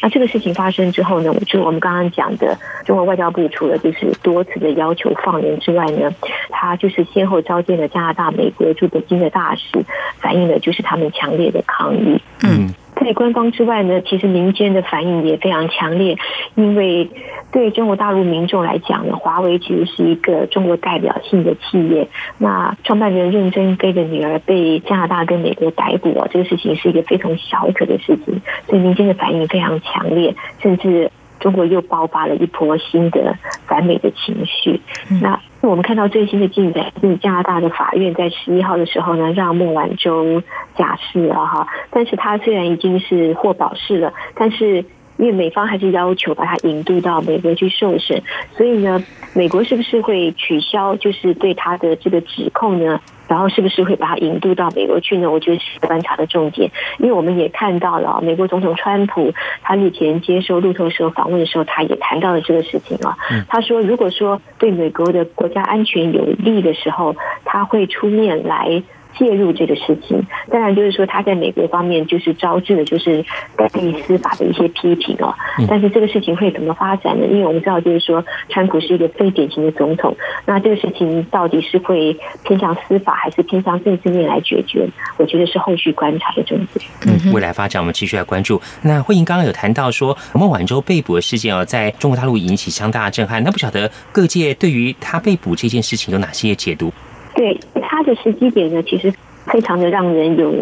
[0.00, 6.10] 那这个事情发生之后呢，就我们刚刚讲的，中国外交部除了就是多次的要求放人之外呢，
[6.48, 9.84] 他就是先后召见了加拿大、美国驻北京的大使。
[10.20, 12.20] 反映的就是他们强烈的抗议。
[12.42, 16.16] 嗯，在官方之外呢，其实民间的反应也非常强烈。
[16.54, 17.10] 因为
[17.52, 22.08] 对中国大陆民众来讲呢，华为其实是一个中国代表性的企业。
[22.38, 31.10] 那创办人任正非的女儿被加拿大跟美国逮捕啊，这个事情是一个非常小可的事情，所以民间的反应非常强烈，甚至。
[31.40, 34.80] 中国又爆发了一波新的反美的情绪。
[35.22, 40.42] 那我们看到最新的进展是，加拿大的法院在十一号的时候呢，让孟晚舟
[40.76, 41.66] 假释了哈。
[41.90, 44.84] 但是他虽然已经是获保释了，但是
[45.18, 48.22] 因为美方还是要求把他引渡到美国去受审，
[48.56, 49.04] 所以呢，
[49.34, 53.00] 美国是不是会取消就是对他的这个指控呢？
[53.26, 55.30] 然后是不是会把他引渡到美国去呢？
[55.30, 63.18] 我觉得是观察的重点，因为我们也看到了美国总统川普他日前接受路透社访问的时候，他也谈到了这个事情啊。
[63.48, 68.82] 他说，如果说对美国的国家安全有利的时候，他会出面来。
[69.18, 73.24] 介入这个事情，当然就是说他在美国方面就是招致的就是
[73.72, 75.34] 对司法的一些批评哦。
[75.68, 77.26] 但是这个事情会怎么发展呢？
[77.26, 84.88] 因为我们知道就是说，川普是一个非典型的总统，那这个事情到底是会偏向司法还是偏向政治面来解决？
[85.16, 86.86] 我觉得是后续观察的重点。
[87.06, 88.60] 嗯，未来发展我们继续来关注。
[88.82, 93.42] 那慧英刚刚有谈到说孟晚舟被捕的事件哦，在中国大陆引起相当的震撼。
[93.42, 96.92] 那不晓得各界对于他被捕这件事情有哪些解读？
[97.34, 99.12] 对他的时机点呢，其实
[99.46, 100.52] 非常的让人有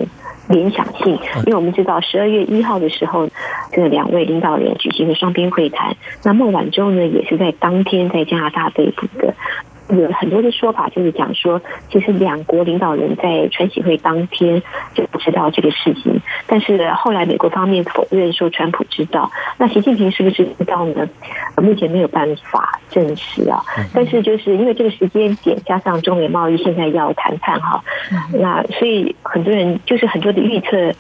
[0.48, 3.28] 联想性，因为我们知道十二月一号的时候，
[3.72, 9.34] 这两位领导人举行了双边会谈，那孟晚舟呢也是在当天在加拿大被捕的。
[9.88, 11.60] 有很多的说法，就是讲说，
[11.90, 14.62] 其实两国领导人在川喜会当天
[14.94, 19.30] 就不知道这个事情，但是后来美国方面否认说川普知道。
[19.58, 21.08] 那习近平是不是知道呢？
[21.56, 23.62] 目前没有办法证实啊。
[23.94, 27.82] 但是就是因为这个时间点加上中美贸易现在要谈判哈，
[28.32, 30.92] 那所以很多人就是很多的预测。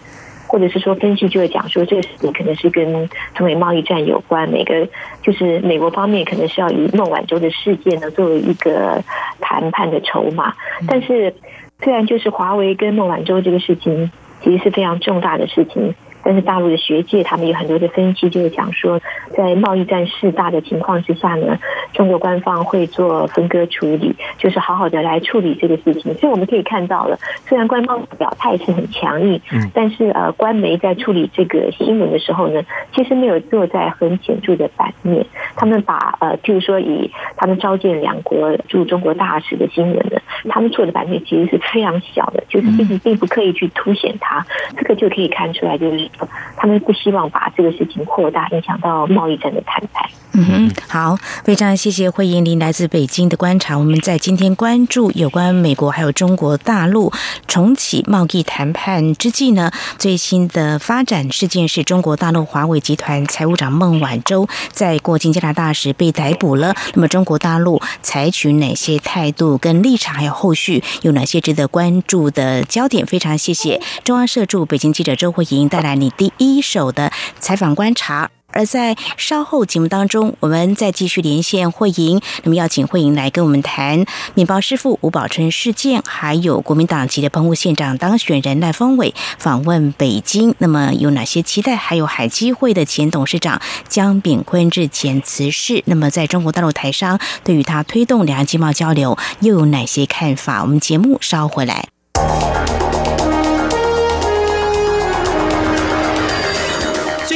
[0.46, 4.88] 或者是说分析就会讲说这个事情可能是跟中美贸易战有关，每个
[5.22, 9.02] 就是美国方面可能是要以孟晚舟的事件呢作为一个
[9.40, 10.54] 谈判的筹码，
[10.86, 11.34] 但是
[11.82, 14.10] 虽然就是华为跟孟晚舟这个事情
[14.42, 15.94] 其实是非常重大的事情。
[16.26, 19.00] 但是大陆的学界，他们有很多的分析，就是讲说，
[19.36, 21.56] 在贸易战势大的情况之下呢，
[21.92, 26.12] 中国官方会做分割处理，就是好好的来处理这个事情。
[26.14, 27.16] 所以我们可以看到了，
[27.46, 32.60] 虽然官方表态是很强硬，嗯，但是呃，官媒在处理这个新闻的时候呢，
[32.92, 35.24] 其实没有坐在很显著的版面。
[35.54, 44.44] 他们把呃，譬如说以他们召见两国驻中国大使的新闻呢，他们做的版面其实是非常小的，就是并并不刻意去凸显它，
[44.76, 46.10] 这个就可以看出来，就是。
[46.56, 50.08] 他们不希望把这个事情扩大，影响到贸易战的谈判。
[50.38, 53.78] 嗯哼，好，非常谢谢惠英林来自北京的观察。
[53.78, 57.10] 我们在今天关注有关美国还有中国大陆
[57.48, 66.74] 重启贸易谈判之际呢，最新的发展事件是中国大陆华为集团财务长孟晚舟在过境加拿大时被逮捕了。
[66.92, 73.06] 那么中国大陆采取哪些态度跟立场，还有后续有哪些值得关注的焦点？
[73.06, 78.30] 非常谢谢中央社驻北京记者周慧莹带来第一手的采访观察。
[78.52, 91.76] 而在稍后节目当中，我们再继续连线慧莹，那么邀请慧莹来跟我们谈面包师傅吴宝春事件，还有国民党籍的澎湖县长当选人赖峰伟访问北京，那么有哪些期待？
[91.76, 100.62] 还有海基会的前董事长江炳坤日前辞世，那么在中国大陆台商对于他推动两岸经贸交流又有哪些看法？
[100.62, 101.88] 我们节目稍回来。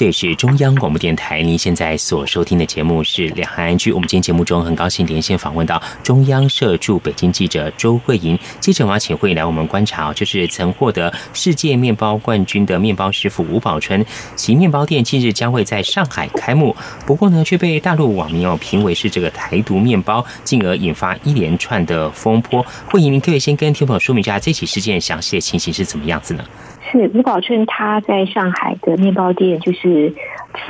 [0.00, 3.92] 这是中央广播电台，您现在所收听的节目是《两岸安居》。
[3.94, 8.38] 我们今天节目中很高兴连线访问到中央社驻北京记者周慧莹。
[8.60, 14.02] 记者王请慧来我们观察，就是曾获得世界面包冠军的面包师傅吴宝春，
[14.36, 16.74] 其面包店近日将会在上海开幕。
[17.04, 22.64] 不过呢，却被大陆网民哦评为是这个台独面包，进而引发一连串的风波。
[22.86, 26.44] 慧莹，您可以先跟听众朋友说明一下这起事件详细的情形是怎么样子呢？
[26.90, 30.12] 是吴宝春他在上海的面包店就是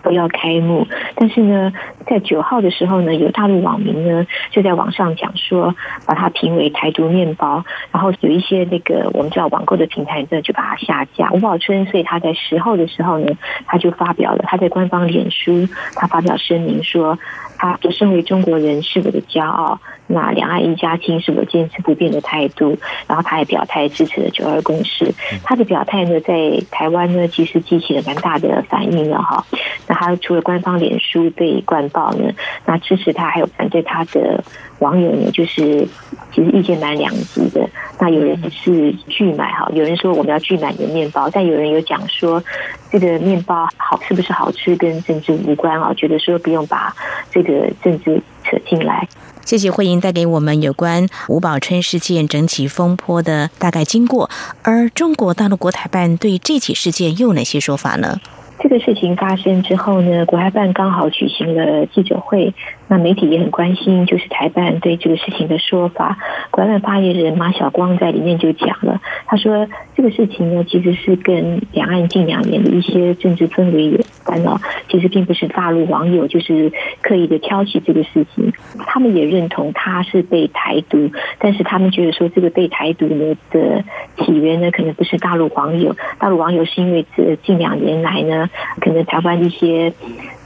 [0.02, 1.72] 都要开幕，但是呢，
[2.06, 11.30] 在九号的时候呢，有大陆网民呢就在网上讲说，把它评为台独面包，然后有一些那个我们知道网购的平台呢就把它下架。
[11.32, 13.32] 吴宝春所以他在十号的时候呢，
[13.66, 17.18] 他就发表了他在官方脸书，他发表声明说。
[17.60, 22.78] 他就身为中国人是我的骄傲，那两岸一家亲是我坚持不变的态度。
[23.06, 25.12] 然后他也表态支持了九二共识。
[25.44, 26.34] 他的表态呢，在
[26.70, 29.44] 台湾呢，其实激起了蛮大的反应了哈。
[29.86, 32.32] 那他除了官方脸书对官报呢，
[32.64, 34.42] 那支持他还有反对他的
[34.80, 35.86] 网友呢，就是
[36.34, 37.66] 其实意见蛮两极的。
[37.98, 42.42] 那有人是拒买哈，有人说我们要拒买你的面包，但有人有讲说
[42.90, 45.92] 这个面包好是不是好吃跟政治无关啊？
[45.94, 46.94] 觉得说不用把
[47.30, 49.06] 这个政治扯进来。
[49.44, 54.30] 谢谢慧英带给我们有关吴宝春事件整起风波的大概经过，
[54.62, 58.18] 而中国大陆国台办对这起事件又有哪些说法呢？
[58.62, 62.54] 这个事情发生之后呢，国台办刚好举行了记者会。
[62.90, 66.18] 那媒体也很关心，就是台办对这个事情的说法。
[66.50, 74.58] 国办发言人马晓光在里面就讲了，他说这个事情呢，其实是跟两岸近两年的一些政治氛围有关哦。
[74.88, 78.52] 其实并不是大陆网友就是刻意的挑起这个事情，
[78.88, 83.84] 他们也认同他是被台独，但是他们觉得说这个被台独呢的
[84.18, 89.92] 起源呢，可能不是大陆网友，大陆网友是因为这近两年来呢，可能台湾一些。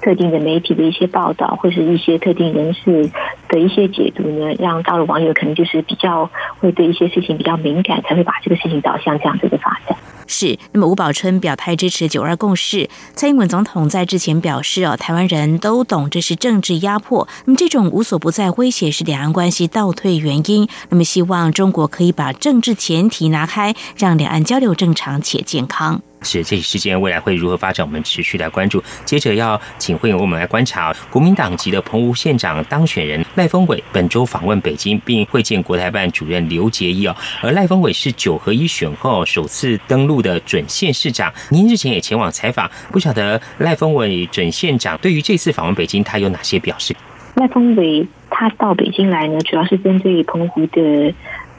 [0.04, 3.10] 特定的媒体的一些报道，或是一些特定人士
[3.48, 9.96] 的一些解读呢，让大陆网友可能就是比较会对一些事情比较敏感，才会把这个事情导向这样子的发展。
[10.26, 12.88] 是，那么吴宝春表态支持九二共识。
[13.14, 20.68] 蔡英文总统在之前表示哦，台湾人都懂这是政治压迫，那么这种无所不在威胁是两岸关系倒退原因。
[20.90, 26.02] 那么希望中国可以把政治前提拿开，让两岸交流正常且健康。
[26.24, 27.84] 是这起事件未来会如何发展？
[27.86, 28.82] 我们持续来关注。
[29.04, 37.14] 接着要请会员我们来观察国民党籍的澎湖县长当选人赖峰伟本周访问北京，并会见国台办主任刘杰一哦。
[37.42, 46.94] 而赖峰伟是九合一选后首次登陆的准县市长，您日前也前往采访，不晓得赖峰伟准县长对于这次访问北京，他有哪些表示？
[47.34, 51.14] 赖峰伟他到北京来呢，主要是针对澎湖的。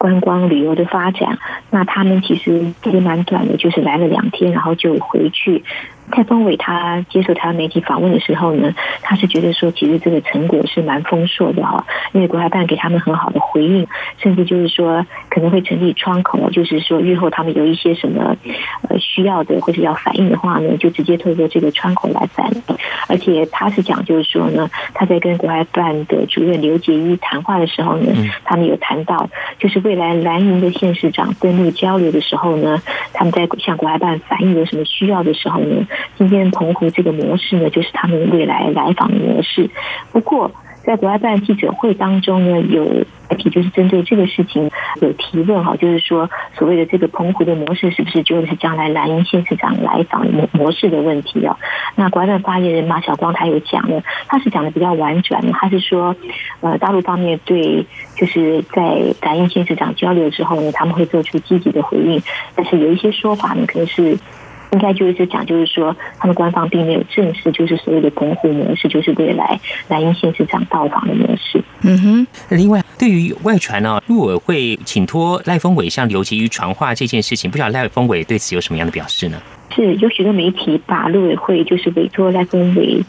[0.05, 1.39] 观光旅游的发展，
[1.71, 5.63] 那他们其实其实蛮短的，就是来了两天，然后就回去。
[6.11, 13.87] 蔡峰伟他接受台湾媒体访问的时候呢，他是觉得说，其实这个成果是蛮丰硕的哈，因为国台办给他们很好的回应，
[14.19, 18.35] 甚至就是说可能会成立窗口，就是说日后他们有一些什么
[18.87, 22.61] 呃需要的或者要反映的话呢，就直接透过这个窗口来反映。
[23.07, 29.29] 而且他是讲就是说呢，他在跟国台办的主任刘杰一谈话的时候呢，他们有谈到，
[29.59, 32.81] 就是未来蓝营的县市长登陆交流的时候呢，
[33.13, 35.85] 他们在向国台办反映有什么需要的时候呢。
[36.17, 39.69] 今天澎湖这个模式呢，就是他们未来来访的模式。
[40.11, 40.51] 不过，
[40.83, 43.03] 在国外办记者会当中呢，有
[43.37, 44.69] 提就是针对这个事情
[45.01, 51.57] 有提问哈，就是说所谓的这个澎湖的模式是不是就是将来蓝营县市长来访模模式的问题啊？
[51.95, 56.15] 那国外办发言人马晓光他有讲了，他是讲的比较婉转，他是说，
[56.61, 57.83] 呃，大陆方面对
[58.15, 62.21] 就是在蓝营县市长交流之后呢，他们会做出积极的回应，
[62.55, 64.15] 但是有一些说法呢，可能是。
[64.75, 69.57] 应该就是讲，就是说，他们官方并没有正式，就是所谓的公户模式，就是未来
[69.87, 71.63] 南英县市长到访的模式。
[71.81, 72.27] 嗯哼。
[72.49, 79.41] 另外，对于外传呢，陆委会请托赖峰伟向刘吉瑜传话这件事情，不知道赖峰伟对此有什么样的表示呢？
[79.73, 83.03] 是有许多媒体把陆委会就是委托赖峰伟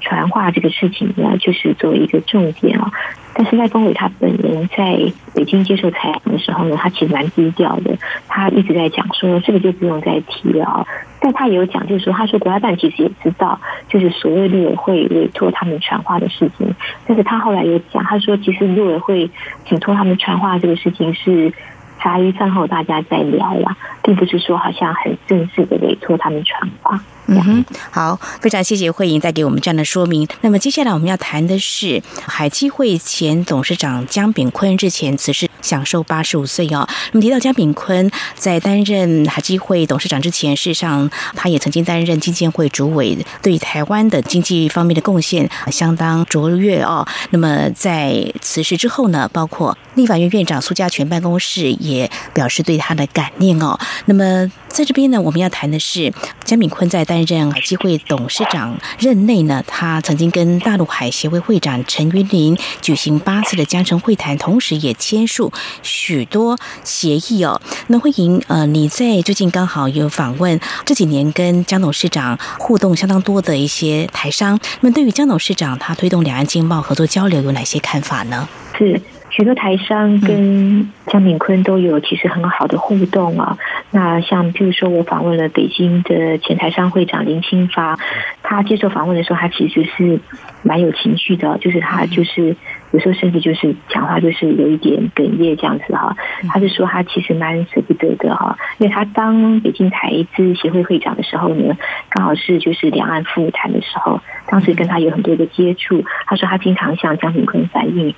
[0.00, 2.90] 传话这个事情呢，就是作为一个重点啊。
[3.34, 4.98] 但是赖峰伟他本人在
[5.34, 7.96] 北京接受采访的时候呢，他其实蛮低调的，
[8.28, 10.86] 他一直在讲说这个就不用再提了。
[11.22, 16.74] 但他也有讲，就是说他说国外办其实也知道，就是所谓陆委会委托他们传话的事情。
[17.06, 19.30] 但是他后来有讲，他说其实陆委会
[19.66, 21.52] 请托他们传话这个事情是
[21.98, 26.98] 茶余饭后大家在聊了，并不是说好像很正式的委托他们传话。
[27.32, 30.26] 嗯哼，好，非常谢谢慧莹带给我们这样的说明。
[30.40, 36.88] 那么接下来我们要谈的是海基会前董事长江炳坤日前辞世，享受八十五岁哦。
[37.12, 47.06] 那么提到江炳坤在担任海基会董事长之前，事实上他也曾经担任经建会主委，对台湾的经济方面的贡献相当卓越哦。
[47.30, 53.78] 那么在辞世之后呢，包括立法院院长苏家全办公室也表示对他的感念哦。
[54.06, 56.12] 那么在这边呢，我们要谈的是
[56.44, 65.52] 江炳坤在担任海基会董事长任内呢，他曾经跟大陆海协会会长陈云林举行八次的江城会谈，同时也签署
[65.82, 67.60] 许多协议哦。
[67.88, 78.48] 那慧莹，呃，你在最近刚好有访问这几年跟江董事长互动相当多的一些台商，那么对于江董事长他推动两岸经贸合作交流有哪些看法呢？
[78.78, 79.00] 是。
[79.40, 83.56] 许多台商跟江炳坤都有其实很好的互动啊。
[83.90, 87.98] 那像比如说，我访问了北京的前台商会长林清发，
[88.42, 90.20] 他接受访问的时候，他其实是
[90.62, 92.54] 蛮有情绪的，就是他就是
[92.90, 96.14] 有时候甚至就是讲话就是有一点哽咽这样子哈。
[96.50, 101.74] 他是说他其实蛮舍不得的哈，因为他当北京台资协会会长的时候呢，
[102.10, 106.04] 刚好是就是两岸复谈的时候，当时跟他有很多的接触。
[106.26, 108.14] 他说他经常向江炳坤反映。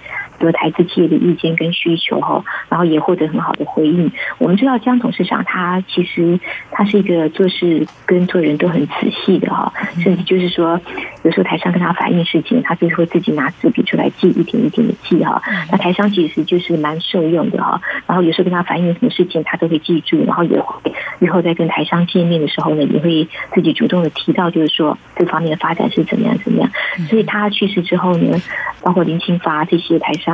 [0.47, 4.11] 得台资企业的意见跟需求哈，然后也获得很好的回应。
[4.39, 6.39] 我们知道江董事长他其实
[6.71, 9.73] 他是一个做事跟做人都很仔细的哈，
[10.03, 10.81] 甚至就是说，
[11.23, 15.43] 有时候台商跟他反映事情，他就是会自己拿纸笔出来记，一点一点的记哈。
[15.71, 17.81] 那台商其实就是蛮受用的哈。
[18.07, 26.71] 然后有时候跟他反映什么事情，他都会记住，然后也会以后在跟台商见面的时候呢，也会自己主动的提到，就是说这方面的发展是怎么样怎么样。
[27.09, 28.39] 所以他去世之后呢，
[28.83, 30.32] 包括林清发这些台商，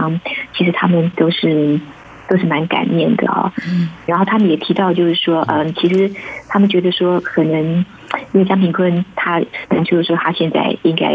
[0.56, 1.80] 其实他们都是。
[2.30, 3.50] 都是蛮感念的啊，
[4.04, 6.12] 然后他们也提到，就是说，嗯，其实
[6.46, 7.82] 他们觉得说，可能
[8.32, 9.40] 因为江炳坤他，
[9.84, 11.14] 就是说他现在应该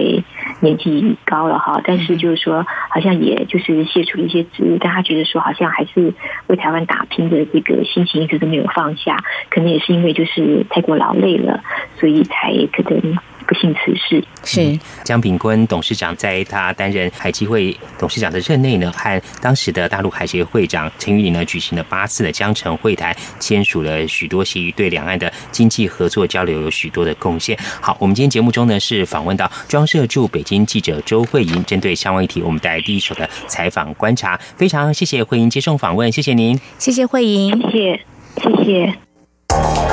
[0.60, 6.14] 年纪高了哈，但是就是说，好像也就是卸除了一些职务，但他觉得说，好像还是
[6.48, 11.64] 为台湾打拼的这个心情一直都没有放下，可能也是因为就是太过劳累了，
[12.00, 13.18] 所以才可能。
[13.46, 14.24] 不幸辞世。
[14.46, 27.58] 是江炳坤董事长在他担任海基会董事长的任内呢，和当时的大陆海协会长陈玉林呢举行了八次的江城会谈，签署了许多协议，对两岸的经济合作交流有许多的贡献。
[27.82, 34.40] 好，我们今天节目中呢是访问到装设驻北京记者周慧莹，针对相关议题，我们带来第一手的采访观察。
[34.58, 38.02] 非常谢谢慧莹接受访问，谢谢您，谢谢慧莹，谢谢，
[38.42, 39.93] 谢谢。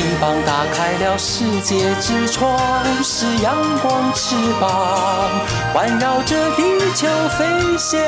[0.00, 2.58] 翅膀打开了世界之窗，
[3.04, 5.28] 是阳光翅膀，
[5.74, 6.62] 环绕着地
[6.94, 8.00] 球飞翔。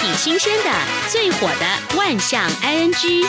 [0.00, 0.70] 挺新鲜的，
[1.10, 3.26] 最火的万象 ING。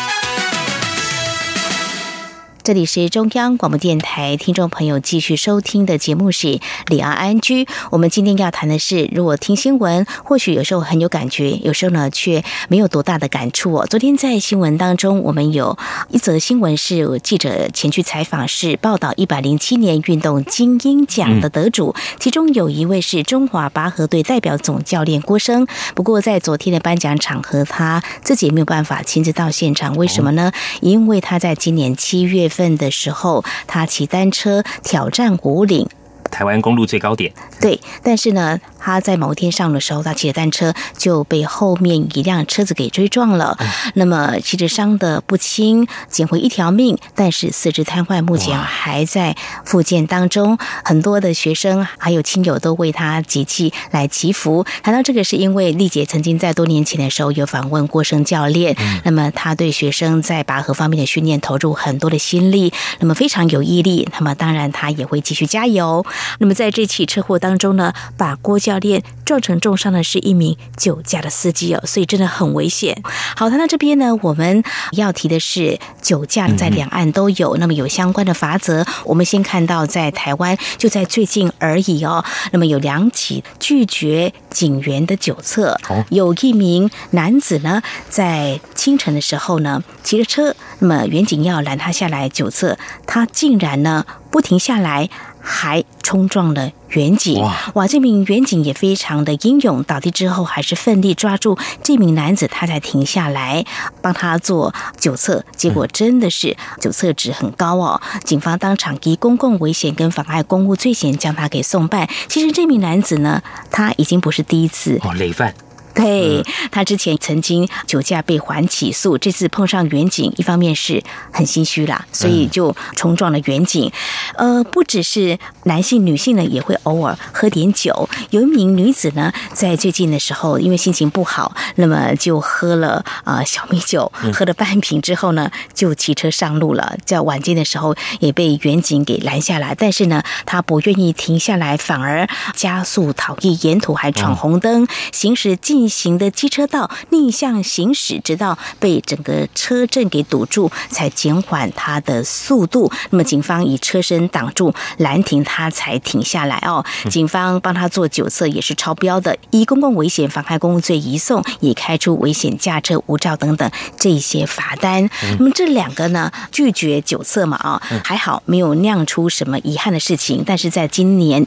[2.65, 7.67] 这里是中央广播电台，听众朋友继续收听的节目是李安安居。
[7.91, 13.85] 我们今天要谈的是，如果听新闻，或许有时候很有感觉，有时候呢却没有多大的感触哦。
[13.85, 15.77] 昨天在新闻当中，我们有
[16.09, 25.67] 一则新闻是记者前去采访，是报道一百零七年运动精英奖的得主，其中有一位是中华拔河队代表总教练郭生。
[25.93, 30.51] 不过在昨天的颁奖场合，他自己也没有办法亲自到现场，为什么呢？
[30.81, 32.49] 因为他在今年七月。
[32.55, 35.89] 份的时候，他骑单车挑战五岭。
[36.35, 37.31] 台湾公路最高点，
[37.61, 43.57] 对，但是呢，他在某天上的时候，他骑着单车就被后面一辆车子给追撞了。
[43.93, 49.33] 那么，其实伤的不轻，捡回一条命，但是四肢瘫痪，目前还在
[49.63, 50.57] 复健当中。
[50.83, 54.65] 很多的学生还有亲友都为他集气来祈福。
[54.83, 58.75] 谈到这个，是因为丽姐曾经在多年前的时候有访问过生教练，
[59.05, 64.05] 那么他对学生在拔河方面的训练投入很多的心力，那么非常有毅力。
[64.11, 66.05] 那么当然，他也会继续加油。
[66.39, 73.01] 那么在这起车祸当中呢，把郭教练撞成重伤的是一名酒驾的司机哦，所以真的很危险。
[73.35, 78.85] 好，谈到这边呢，我们要提的是酒驾在两岸都有，那么有相关的法则。
[79.03, 85.77] 我们先看到在台湾，就在最近而已哦，那么有两起拒绝警员的酒测，
[86.09, 95.09] 有一名男子呢，在清晨的时候呢，骑着车，那么远警要拦他下来酒测，他竟然呢不停下来。
[95.47, 97.39] 还冲撞了远景，
[97.75, 97.87] 哇！
[97.87, 103.63] 这名远景也非常的英勇，倒地之后还是奋力抓住这名男子，他才停下来
[104.01, 108.01] 帮他做酒测，结果真的是酒测值很高哦。
[108.23, 112.09] 警方当场以公共危险跟妨碍公务罪嫌将他给送办。
[112.27, 115.53] 其实这名男子呢，他已经不是第一次哦累犯。
[115.95, 123.91] 对他之前曾经酒驾被还起诉，这次碰上远景，一方面是很心虚啦，所以就冲撞了远景。
[124.35, 128.07] 呃，不只是男性，女性呢也会偶尔喝点酒。
[128.29, 136.97] 有一名女子呢，在最近的时候，因为心情不好，那么就喝了啊小米酒，喝了半瓶之后呢，就骑车上路了。
[137.05, 152.91] 在晚间的时候，也被远景给拦下来，但是呢，他不愿意停下来，反而加速逃逸，沿途还闯红灯，行驶进行的机车道逆向行驶，直到被整个车阵给堵住，才减缓他的速度。
[153.09, 156.83] 那么警方以车身挡住拦停他，才停下来哦。
[157.09, 165.09] 警方帮他做酒测也是超标的，以公共危险妨害公务罪移送，也开出危险驾车无照等等这些罚单。
[165.39, 170.43] 那么这两个呢，拒绝酒测嘛啊，还好没有酿出什么遗憾的事情。
[170.45, 171.45] 但是在今年。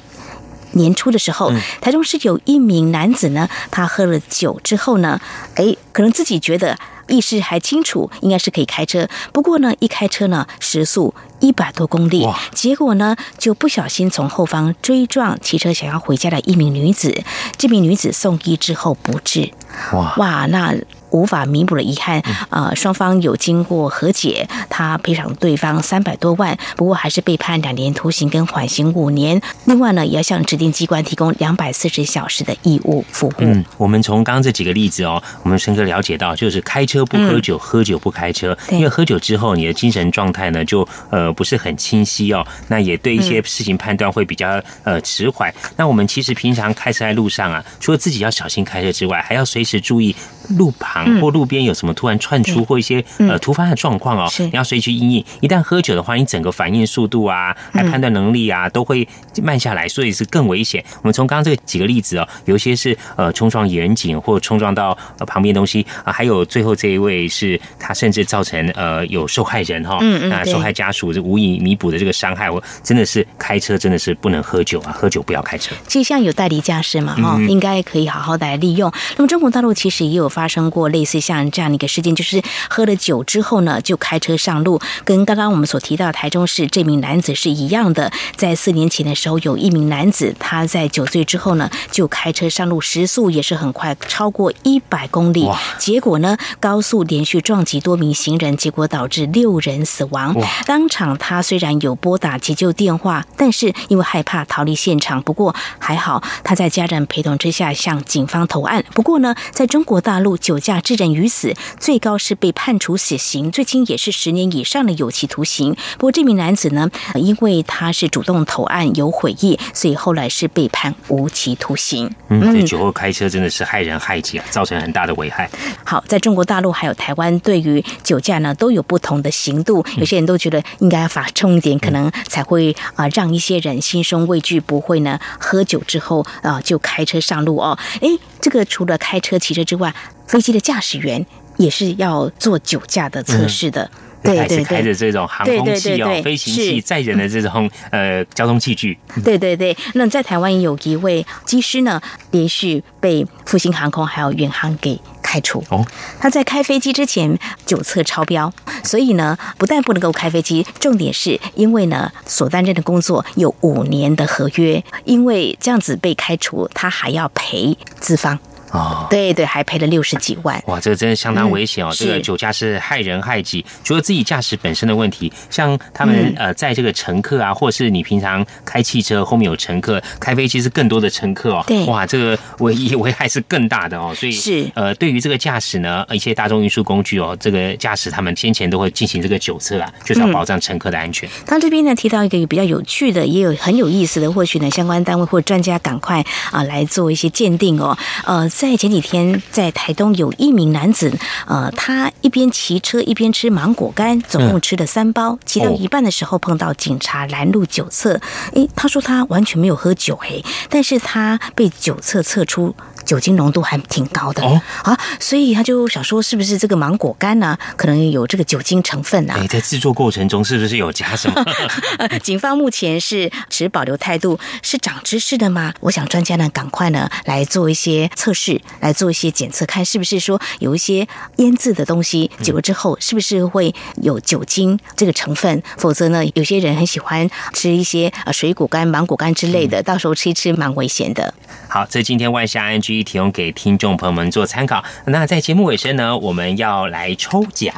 [0.72, 5.20] 年初的时候，台中市有一名男子呢，他喝了酒之后呢，
[5.54, 9.08] 哎，可能自己觉得意识还清楚，应该是可以开车。
[9.32, 17.22] 不过呢，一开车呢，时速一百多公里，结果呢，就不小心从后方追撞骑车想要回家的一名女子。
[17.56, 19.50] 这名女子送医之后不治。
[19.92, 20.74] 哇哇，那。
[21.10, 29.40] 无法弥补的遗憾，呃，双方有经过和解，他赔偿对方三百多万，不过还是被判两年徒刑跟缓刑五年。
[29.64, 33.32] 另外呢，也要向指定机关提供两百四十小时的义务服务。
[33.38, 45.52] 嗯，我们从刚刚这几个例子哦，我们深刻了解到，就是开车不喝酒，喝酒不开车，因为喝酒之后你的精神状态呢就呃不是很清晰哦，那也对一些事情判断会比较呃迟缓。
[45.76, 50.14] 那我们其实平常开车在路上啊，除了自己要小心开车之外，还要随时注意
[50.56, 50.97] 路旁。
[51.20, 55.24] 或路边有什么突然窜出或一些呃突发的状况哦，你要随去应应。
[55.40, 59.06] 一旦喝酒的话，你整个反应速度啊，还判断能力啊，都会
[59.42, 60.84] 慢下来，所以是更危险。
[61.02, 64.96] 我们从刚刚这几个例子哦，有一些是呃冲撞远景或冲撞到
[65.26, 72.50] 旁边东西啊，还有最后这一位是他甚至造成呃有受害人哈，那受害家属是无以弥补的这个伤害。
[72.50, 75.74] 我真的是开车真的是不能喝酒啊，喝酒不要开车。
[75.86, 78.90] 其实像有代理驾驶嘛哈，应该可以好好的来利用。
[79.16, 81.18] 那么中国大陆其实也有发生过类似。
[81.18, 88.10] 像这样的一个事件，就是喝了酒之后呢，就开车上路，跟刚刚我们所提到台中市这名男子是一样的。
[88.36, 95.48] 在四年前的时候，有一名男子他在酒醉之后呢，就开车上路，时速也是很快，超过一百公里。
[95.76, 100.34] 结果呢，高速连续撞击多名行人，结果导致六人死亡。
[100.66, 108.84] 当场他虽然有拨打急救电话，但是因为害怕逃离现场，不过还好他在家人陪同之下向警方投案。
[108.94, 111.08] 不过呢，在中国大陆酒驾致人。
[111.08, 115.74] 于死，最高是被判处死刑，最轻也是十年以上的有期徒刑。
[115.94, 122.14] 不过这名男子呢，因为他是主动投案有悔意，所以后来是被判无期徒刑。
[122.28, 125.48] 嗯，酒后开车真的是害人害己啊，造成很大的危害。
[125.82, 129.82] 好，在中国大陆还有台湾，对于酒驾呢都有不同的刑度。
[129.96, 137.78] 有些人都觉得应该要罚重一点，可能才会啊让一些人心生畏惧，不会呢喝酒之后啊就开车上路哦。
[138.02, 138.08] 哎，
[138.42, 139.94] 这个除了开车、骑车之外，
[140.28, 141.24] 飞机的驾驶员
[141.56, 143.90] 也是要做酒驾的测试的，
[144.22, 149.76] 对对对，开着这种航空器哦，飞行器载人的这种呃交通器具，对对对。
[149.94, 152.00] 那在台湾有一位机师呢，
[152.30, 155.84] 连续被复兴航空还有远航给开除哦。
[156.20, 158.52] 他在开飞机之前酒测超标，
[158.84, 168.38] 所以呢，不但不能够开飞机，重点是因为呢所担任的工作有五年的合约，因为这样子被开除，他还要赔资方。
[168.72, 170.62] 哦，对对，还赔了六十几万。
[170.66, 171.90] 哇，这个真的相当危险哦！
[171.96, 181.64] 这个酒驾是害人害己，除了自己驾驶本身的问题，像他们呃，在这个乘客啊，或是你平常开汽车后面有乘客，开飞机是更多的乘客哦。
[181.66, 184.14] 对，哇，这个危危害是更大的哦。
[184.14, 191.26] 所以是呃，对于这个驾驶呢，一些大众运输工具哦，这个驾驶他们先前都会进行这个酒测啊，就是要保障乘客的安全。
[191.46, 197.96] 他这边呢提到一个比较有趣的，也有很有意思的，或许呢相关单位或专家赶快啊来做一些鉴定哦，
[198.26, 198.46] 呃。
[198.58, 205.38] 在前几天，在台东有一名男子，呃，他一边骑车一边吃芒果干，总共吃了三包。
[205.46, 208.20] 骑到一半的时候，碰到警察拦路酒测，
[208.54, 212.74] 诶，他说他完全没有喝酒，嘿，但是他被酒测测出。
[213.08, 219.34] 酒精浓度还挺高的哦啊，所以他就想说，是不是这个芒果干呢，可能有这个酒精成分啊？
[219.38, 221.42] 哎，在制作过程中是不是有加什么？
[222.22, 225.72] 警方目前是持保留态度，是长知识的吗？
[225.80, 235.62] 我想专家呢，赶快呢来做一些测试，来做一些检测，看是不是说有一些腌制的东西久了之后，是不是会有酒精这个成分？
[235.78, 241.32] 否则呢，有些人很喜欢吃一些呃水果干、芒果干之类的，到时候吃一吃蛮危险的。
[241.68, 242.97] 好，这今天万夏 NG。
[243.02, 244.82] 提供给听众朋友们做参考。
[245.04, 247.74] 那在节目尾声呢，我们要来抽奖。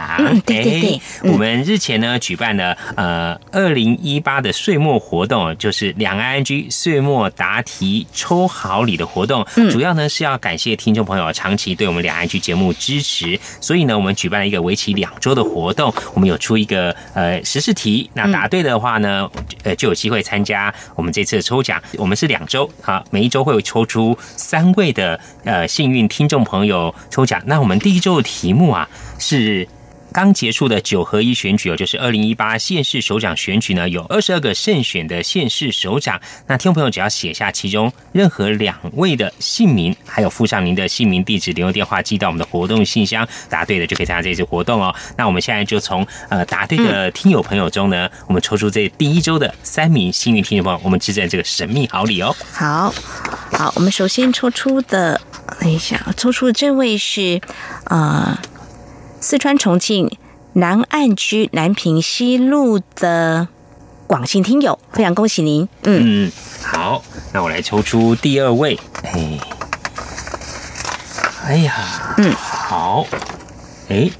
[0.47, 1.01] 对对对，
[1.31, 9.47] 我们日前呢举办了呃二零一八的岁末活动，就是两岸 NG 岁末答题抽好礼的活动。
[9.71, 15.93] 主要呢是要感谢听众朋友长期对我们两岸 NG 节目支持，所以呢我们举办了一个为期两周的活动。
[16.15, 19.31] 我们有出一个呃十试题，那答对的话呢，
[19.63, 21.81] 呃就有机会参加我们这次的抽奖。
[21.97, 25.10] 我们是两周啊，每一周会抽出三位的
[25.45, 27.43] 呃幸运听众朋友抽奖。
[27.47, 28.89] 那我们第一周的题目啊
[29.19, 29.67] 是。
[30.13, 36.21] 刚结束的九合一选举哦，就是二零一八县市首长选举呢，有二十二个胜选的县市首长。
[36.47, 44.95] 那听众朋友只要写下其中任何两位的姓名，还有附上您的姓名、地址、联络电话，寄到我们的活动信箱，答对的就可以参加这次活动哦。
[45.17, 52.35] 那我们现在就从呃答对的听友朋友中呢，我们抽出这第一周的三名幸运听众朋友，我们制赠这个神秘好礼哦。
[52.53, 52.93] 好，
[53.53, 55.21] 好，我们首先抽出的，
[55.61, 57.41] 等一下，抽出的这位是
[57.85, 58.37] 呃。
[59.21, 60.11] 四川重庆
[60.55, 63.47] 南岸区南平西路的
[64.07, 65.69] 广信听友，非常恭喜您。
[65.85, 68.79] 嗯，好，那我来抽出第二位。
[69.05, 69.39] 哎，
[71.45, 73.07] 哎呀，嗯，好，
[73.89, 74.11] 哎，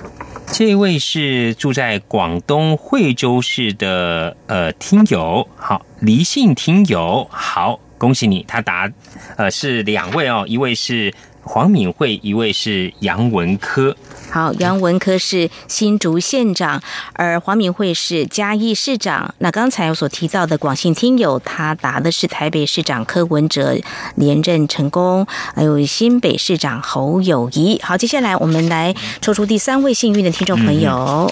[0.53, 8.89] 这位是住在广东惠州市的呃听友，好，黎姓听友，好，恭喜你，他答
[9.37, 11.13] 呃是两位哦，一位是
[11.53, 13.97] 黄敏慧，一位是杨文科。
[14.31, 16.81] 好，杨文科是新竹县长，
[17.15, 19.35] 而黄敏惠是嘉义市长。
[19.39, 23.77] 那刚才我所提到的广信听友，他答的是台北市长柯文哲
[24.15, 25.27] 连任成功，
[25.57, 27.81] 还有新北市长侯友谊。
[27.83, 31.29] 好，接下来我们来抽出第三位幸运的听众朋友。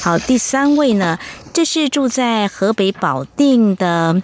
[0.00, 1.16] 好，第三位呢，
[1.52, 4.20] 这是住在河北保定的。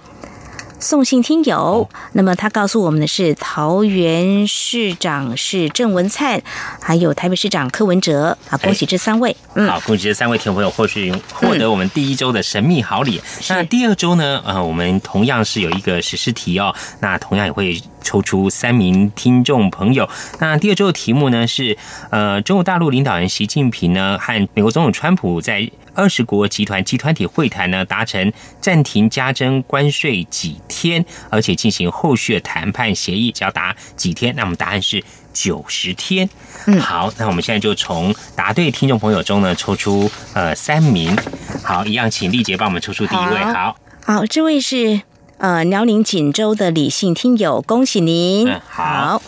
[0.84, 6.42] 送信听友，那么他告诉我们的是桃园市长是郑文灿，
[6.78, 9.34] 还有台北市长柯文哲啊，恭喜这三位。
[9.54, 13.18] 嗯，好，恭喜这三位听众朋友获取获得我们第一周的神秘好礼。
[13.48, 14.42] 那第二周呢？
[14.44, 20.06] 呃，我们同样是有一个实施题哦，那同样也会抽出三名听众朋友。
[20.38, 21.78] 那第二周的题目呢是
[22.10, 25.70] 呃，中国大陆领导人习近平呢和美国总统川普在。
[25.94, 34.34] 二十国集团集团体会谈呢，达成暂停加征关税几天，而且进行后续的谈判协议，只要答几天？
[34.36, 36.28] 那么答案是九十天。
[36.66, 41.16] 嗯，好，那我们现在就从答对听众朋友中呢，抽出呃三名。
[41.62, 43.44] 好，一样，请丽杰帮我们抽出第一位。
[43.44, 45.02] 好，好，这位是
[45.38, 48.48] 呃辽宁锦州的李姓听友，恭喜您。
[48.48, 49.22] 嗯，好。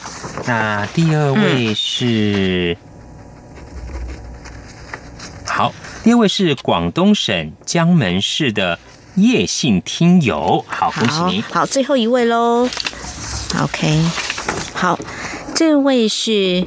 [0.46, 2.86] 那第二位是好。
[6.07, 8.78] 第二位是广东省江门市的
[9.16, 11.42] 叶姓听友，好，恭喜您。
[11.42, 12.68] 好，最后一位喽。
[13.61, 14.04] OK，
[14.72, 14.96] 好，
[15.52, 16.64] 这位是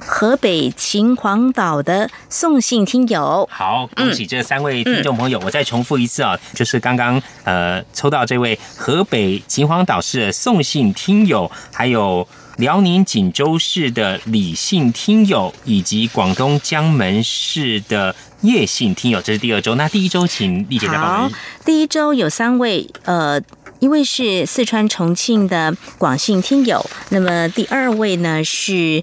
[0.00, 5.40] 河北秦皇岛的宋姓听友，好，恭喜这三位听众朋友。
[5.42, 12.28] 我再重复一次啊，就是刚刚呃抽到这位河北秦皇岛市的宋姓听友，还有。
[12.56, 19.74] 辽宁锦州市的李姓听友，以及广东江门市的叶姓听友，这是第二周。
[19.74, 21.36] 那第一周，请丽姐来报名。
[21.64, 23.40] 第一周有三位，呃，
[23.80, 29.02] 一位是四川重庆的广信听友，那么第二位呢是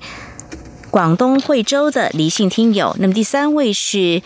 [0.90, 4.22] 广东惠州的李姓听友，那么第三位是。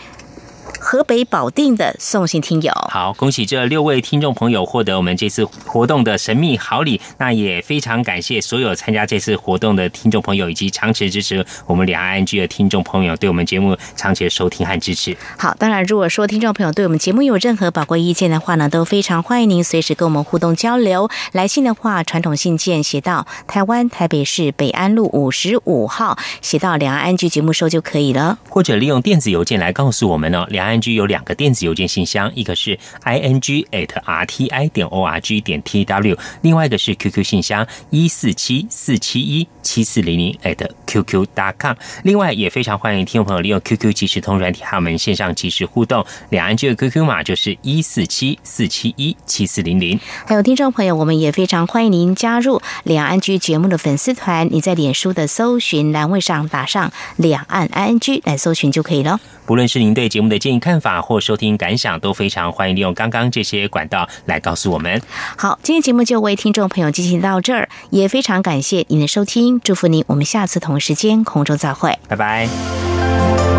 [0.84, 7.00] 河北保定的送信听友，好，恭喜这六位听众朋友获得我们这次活动的神秘好礼。
[7.16, 15.16] 那也非常感谢所有参加这次活动的听众朋友，以及长期支持我们两岸 N G 的听众朋友，对我们节目长期的收听和支持。
[15.38, 21.08] 好，当然，如果说听众朋友对我们节目有任何宝贵意见的话呢，都非常欢迎您随时跟我们互动交流。
[21.32, 28.38] 来信的话，传统信件写到台湾台北市北安路五十五号，写到两岸 N G 节目收就可以了。
[28.50, 30.73] 或者利用电子邮件来告诉我们呢，两岸。
[30.76, 36.94] NG 有两个电子邮件信箱，一个是 i n g at r t i 点 o r g 点 t w，另外一个是
[36.94, 40.56] QQ 信箱一四七四七一七四零零 at
[40.86, 41.74] qq dot com。
[42.02, 46.04] 另外也非常欢迎听众朋友利用 QQ 即时通软体和我们线上即时互动。
[46.30, 49.98] 两岸的 QQ 码就是一四七四七一七四零零。
[50.26, 54.48] 还有听众朋友，我们也非常欢迎您加入两岸 G 节目的粉丝团。
[54.50, 59.20] 你在脸书的搜寻栏位上打上两岸 I N G 来搜寻就可以了。
[59.46, 65.00] 不论是您对节目的建议看法或收听感想，都非常欢迎利用刚刚这些管道来告诉我们。
[65.36, 73.53] 好，今天节目就为听众朋友进行到这儿，也非常感谢您的收听，祝福您，我们下次同时间空中再会，拜拜。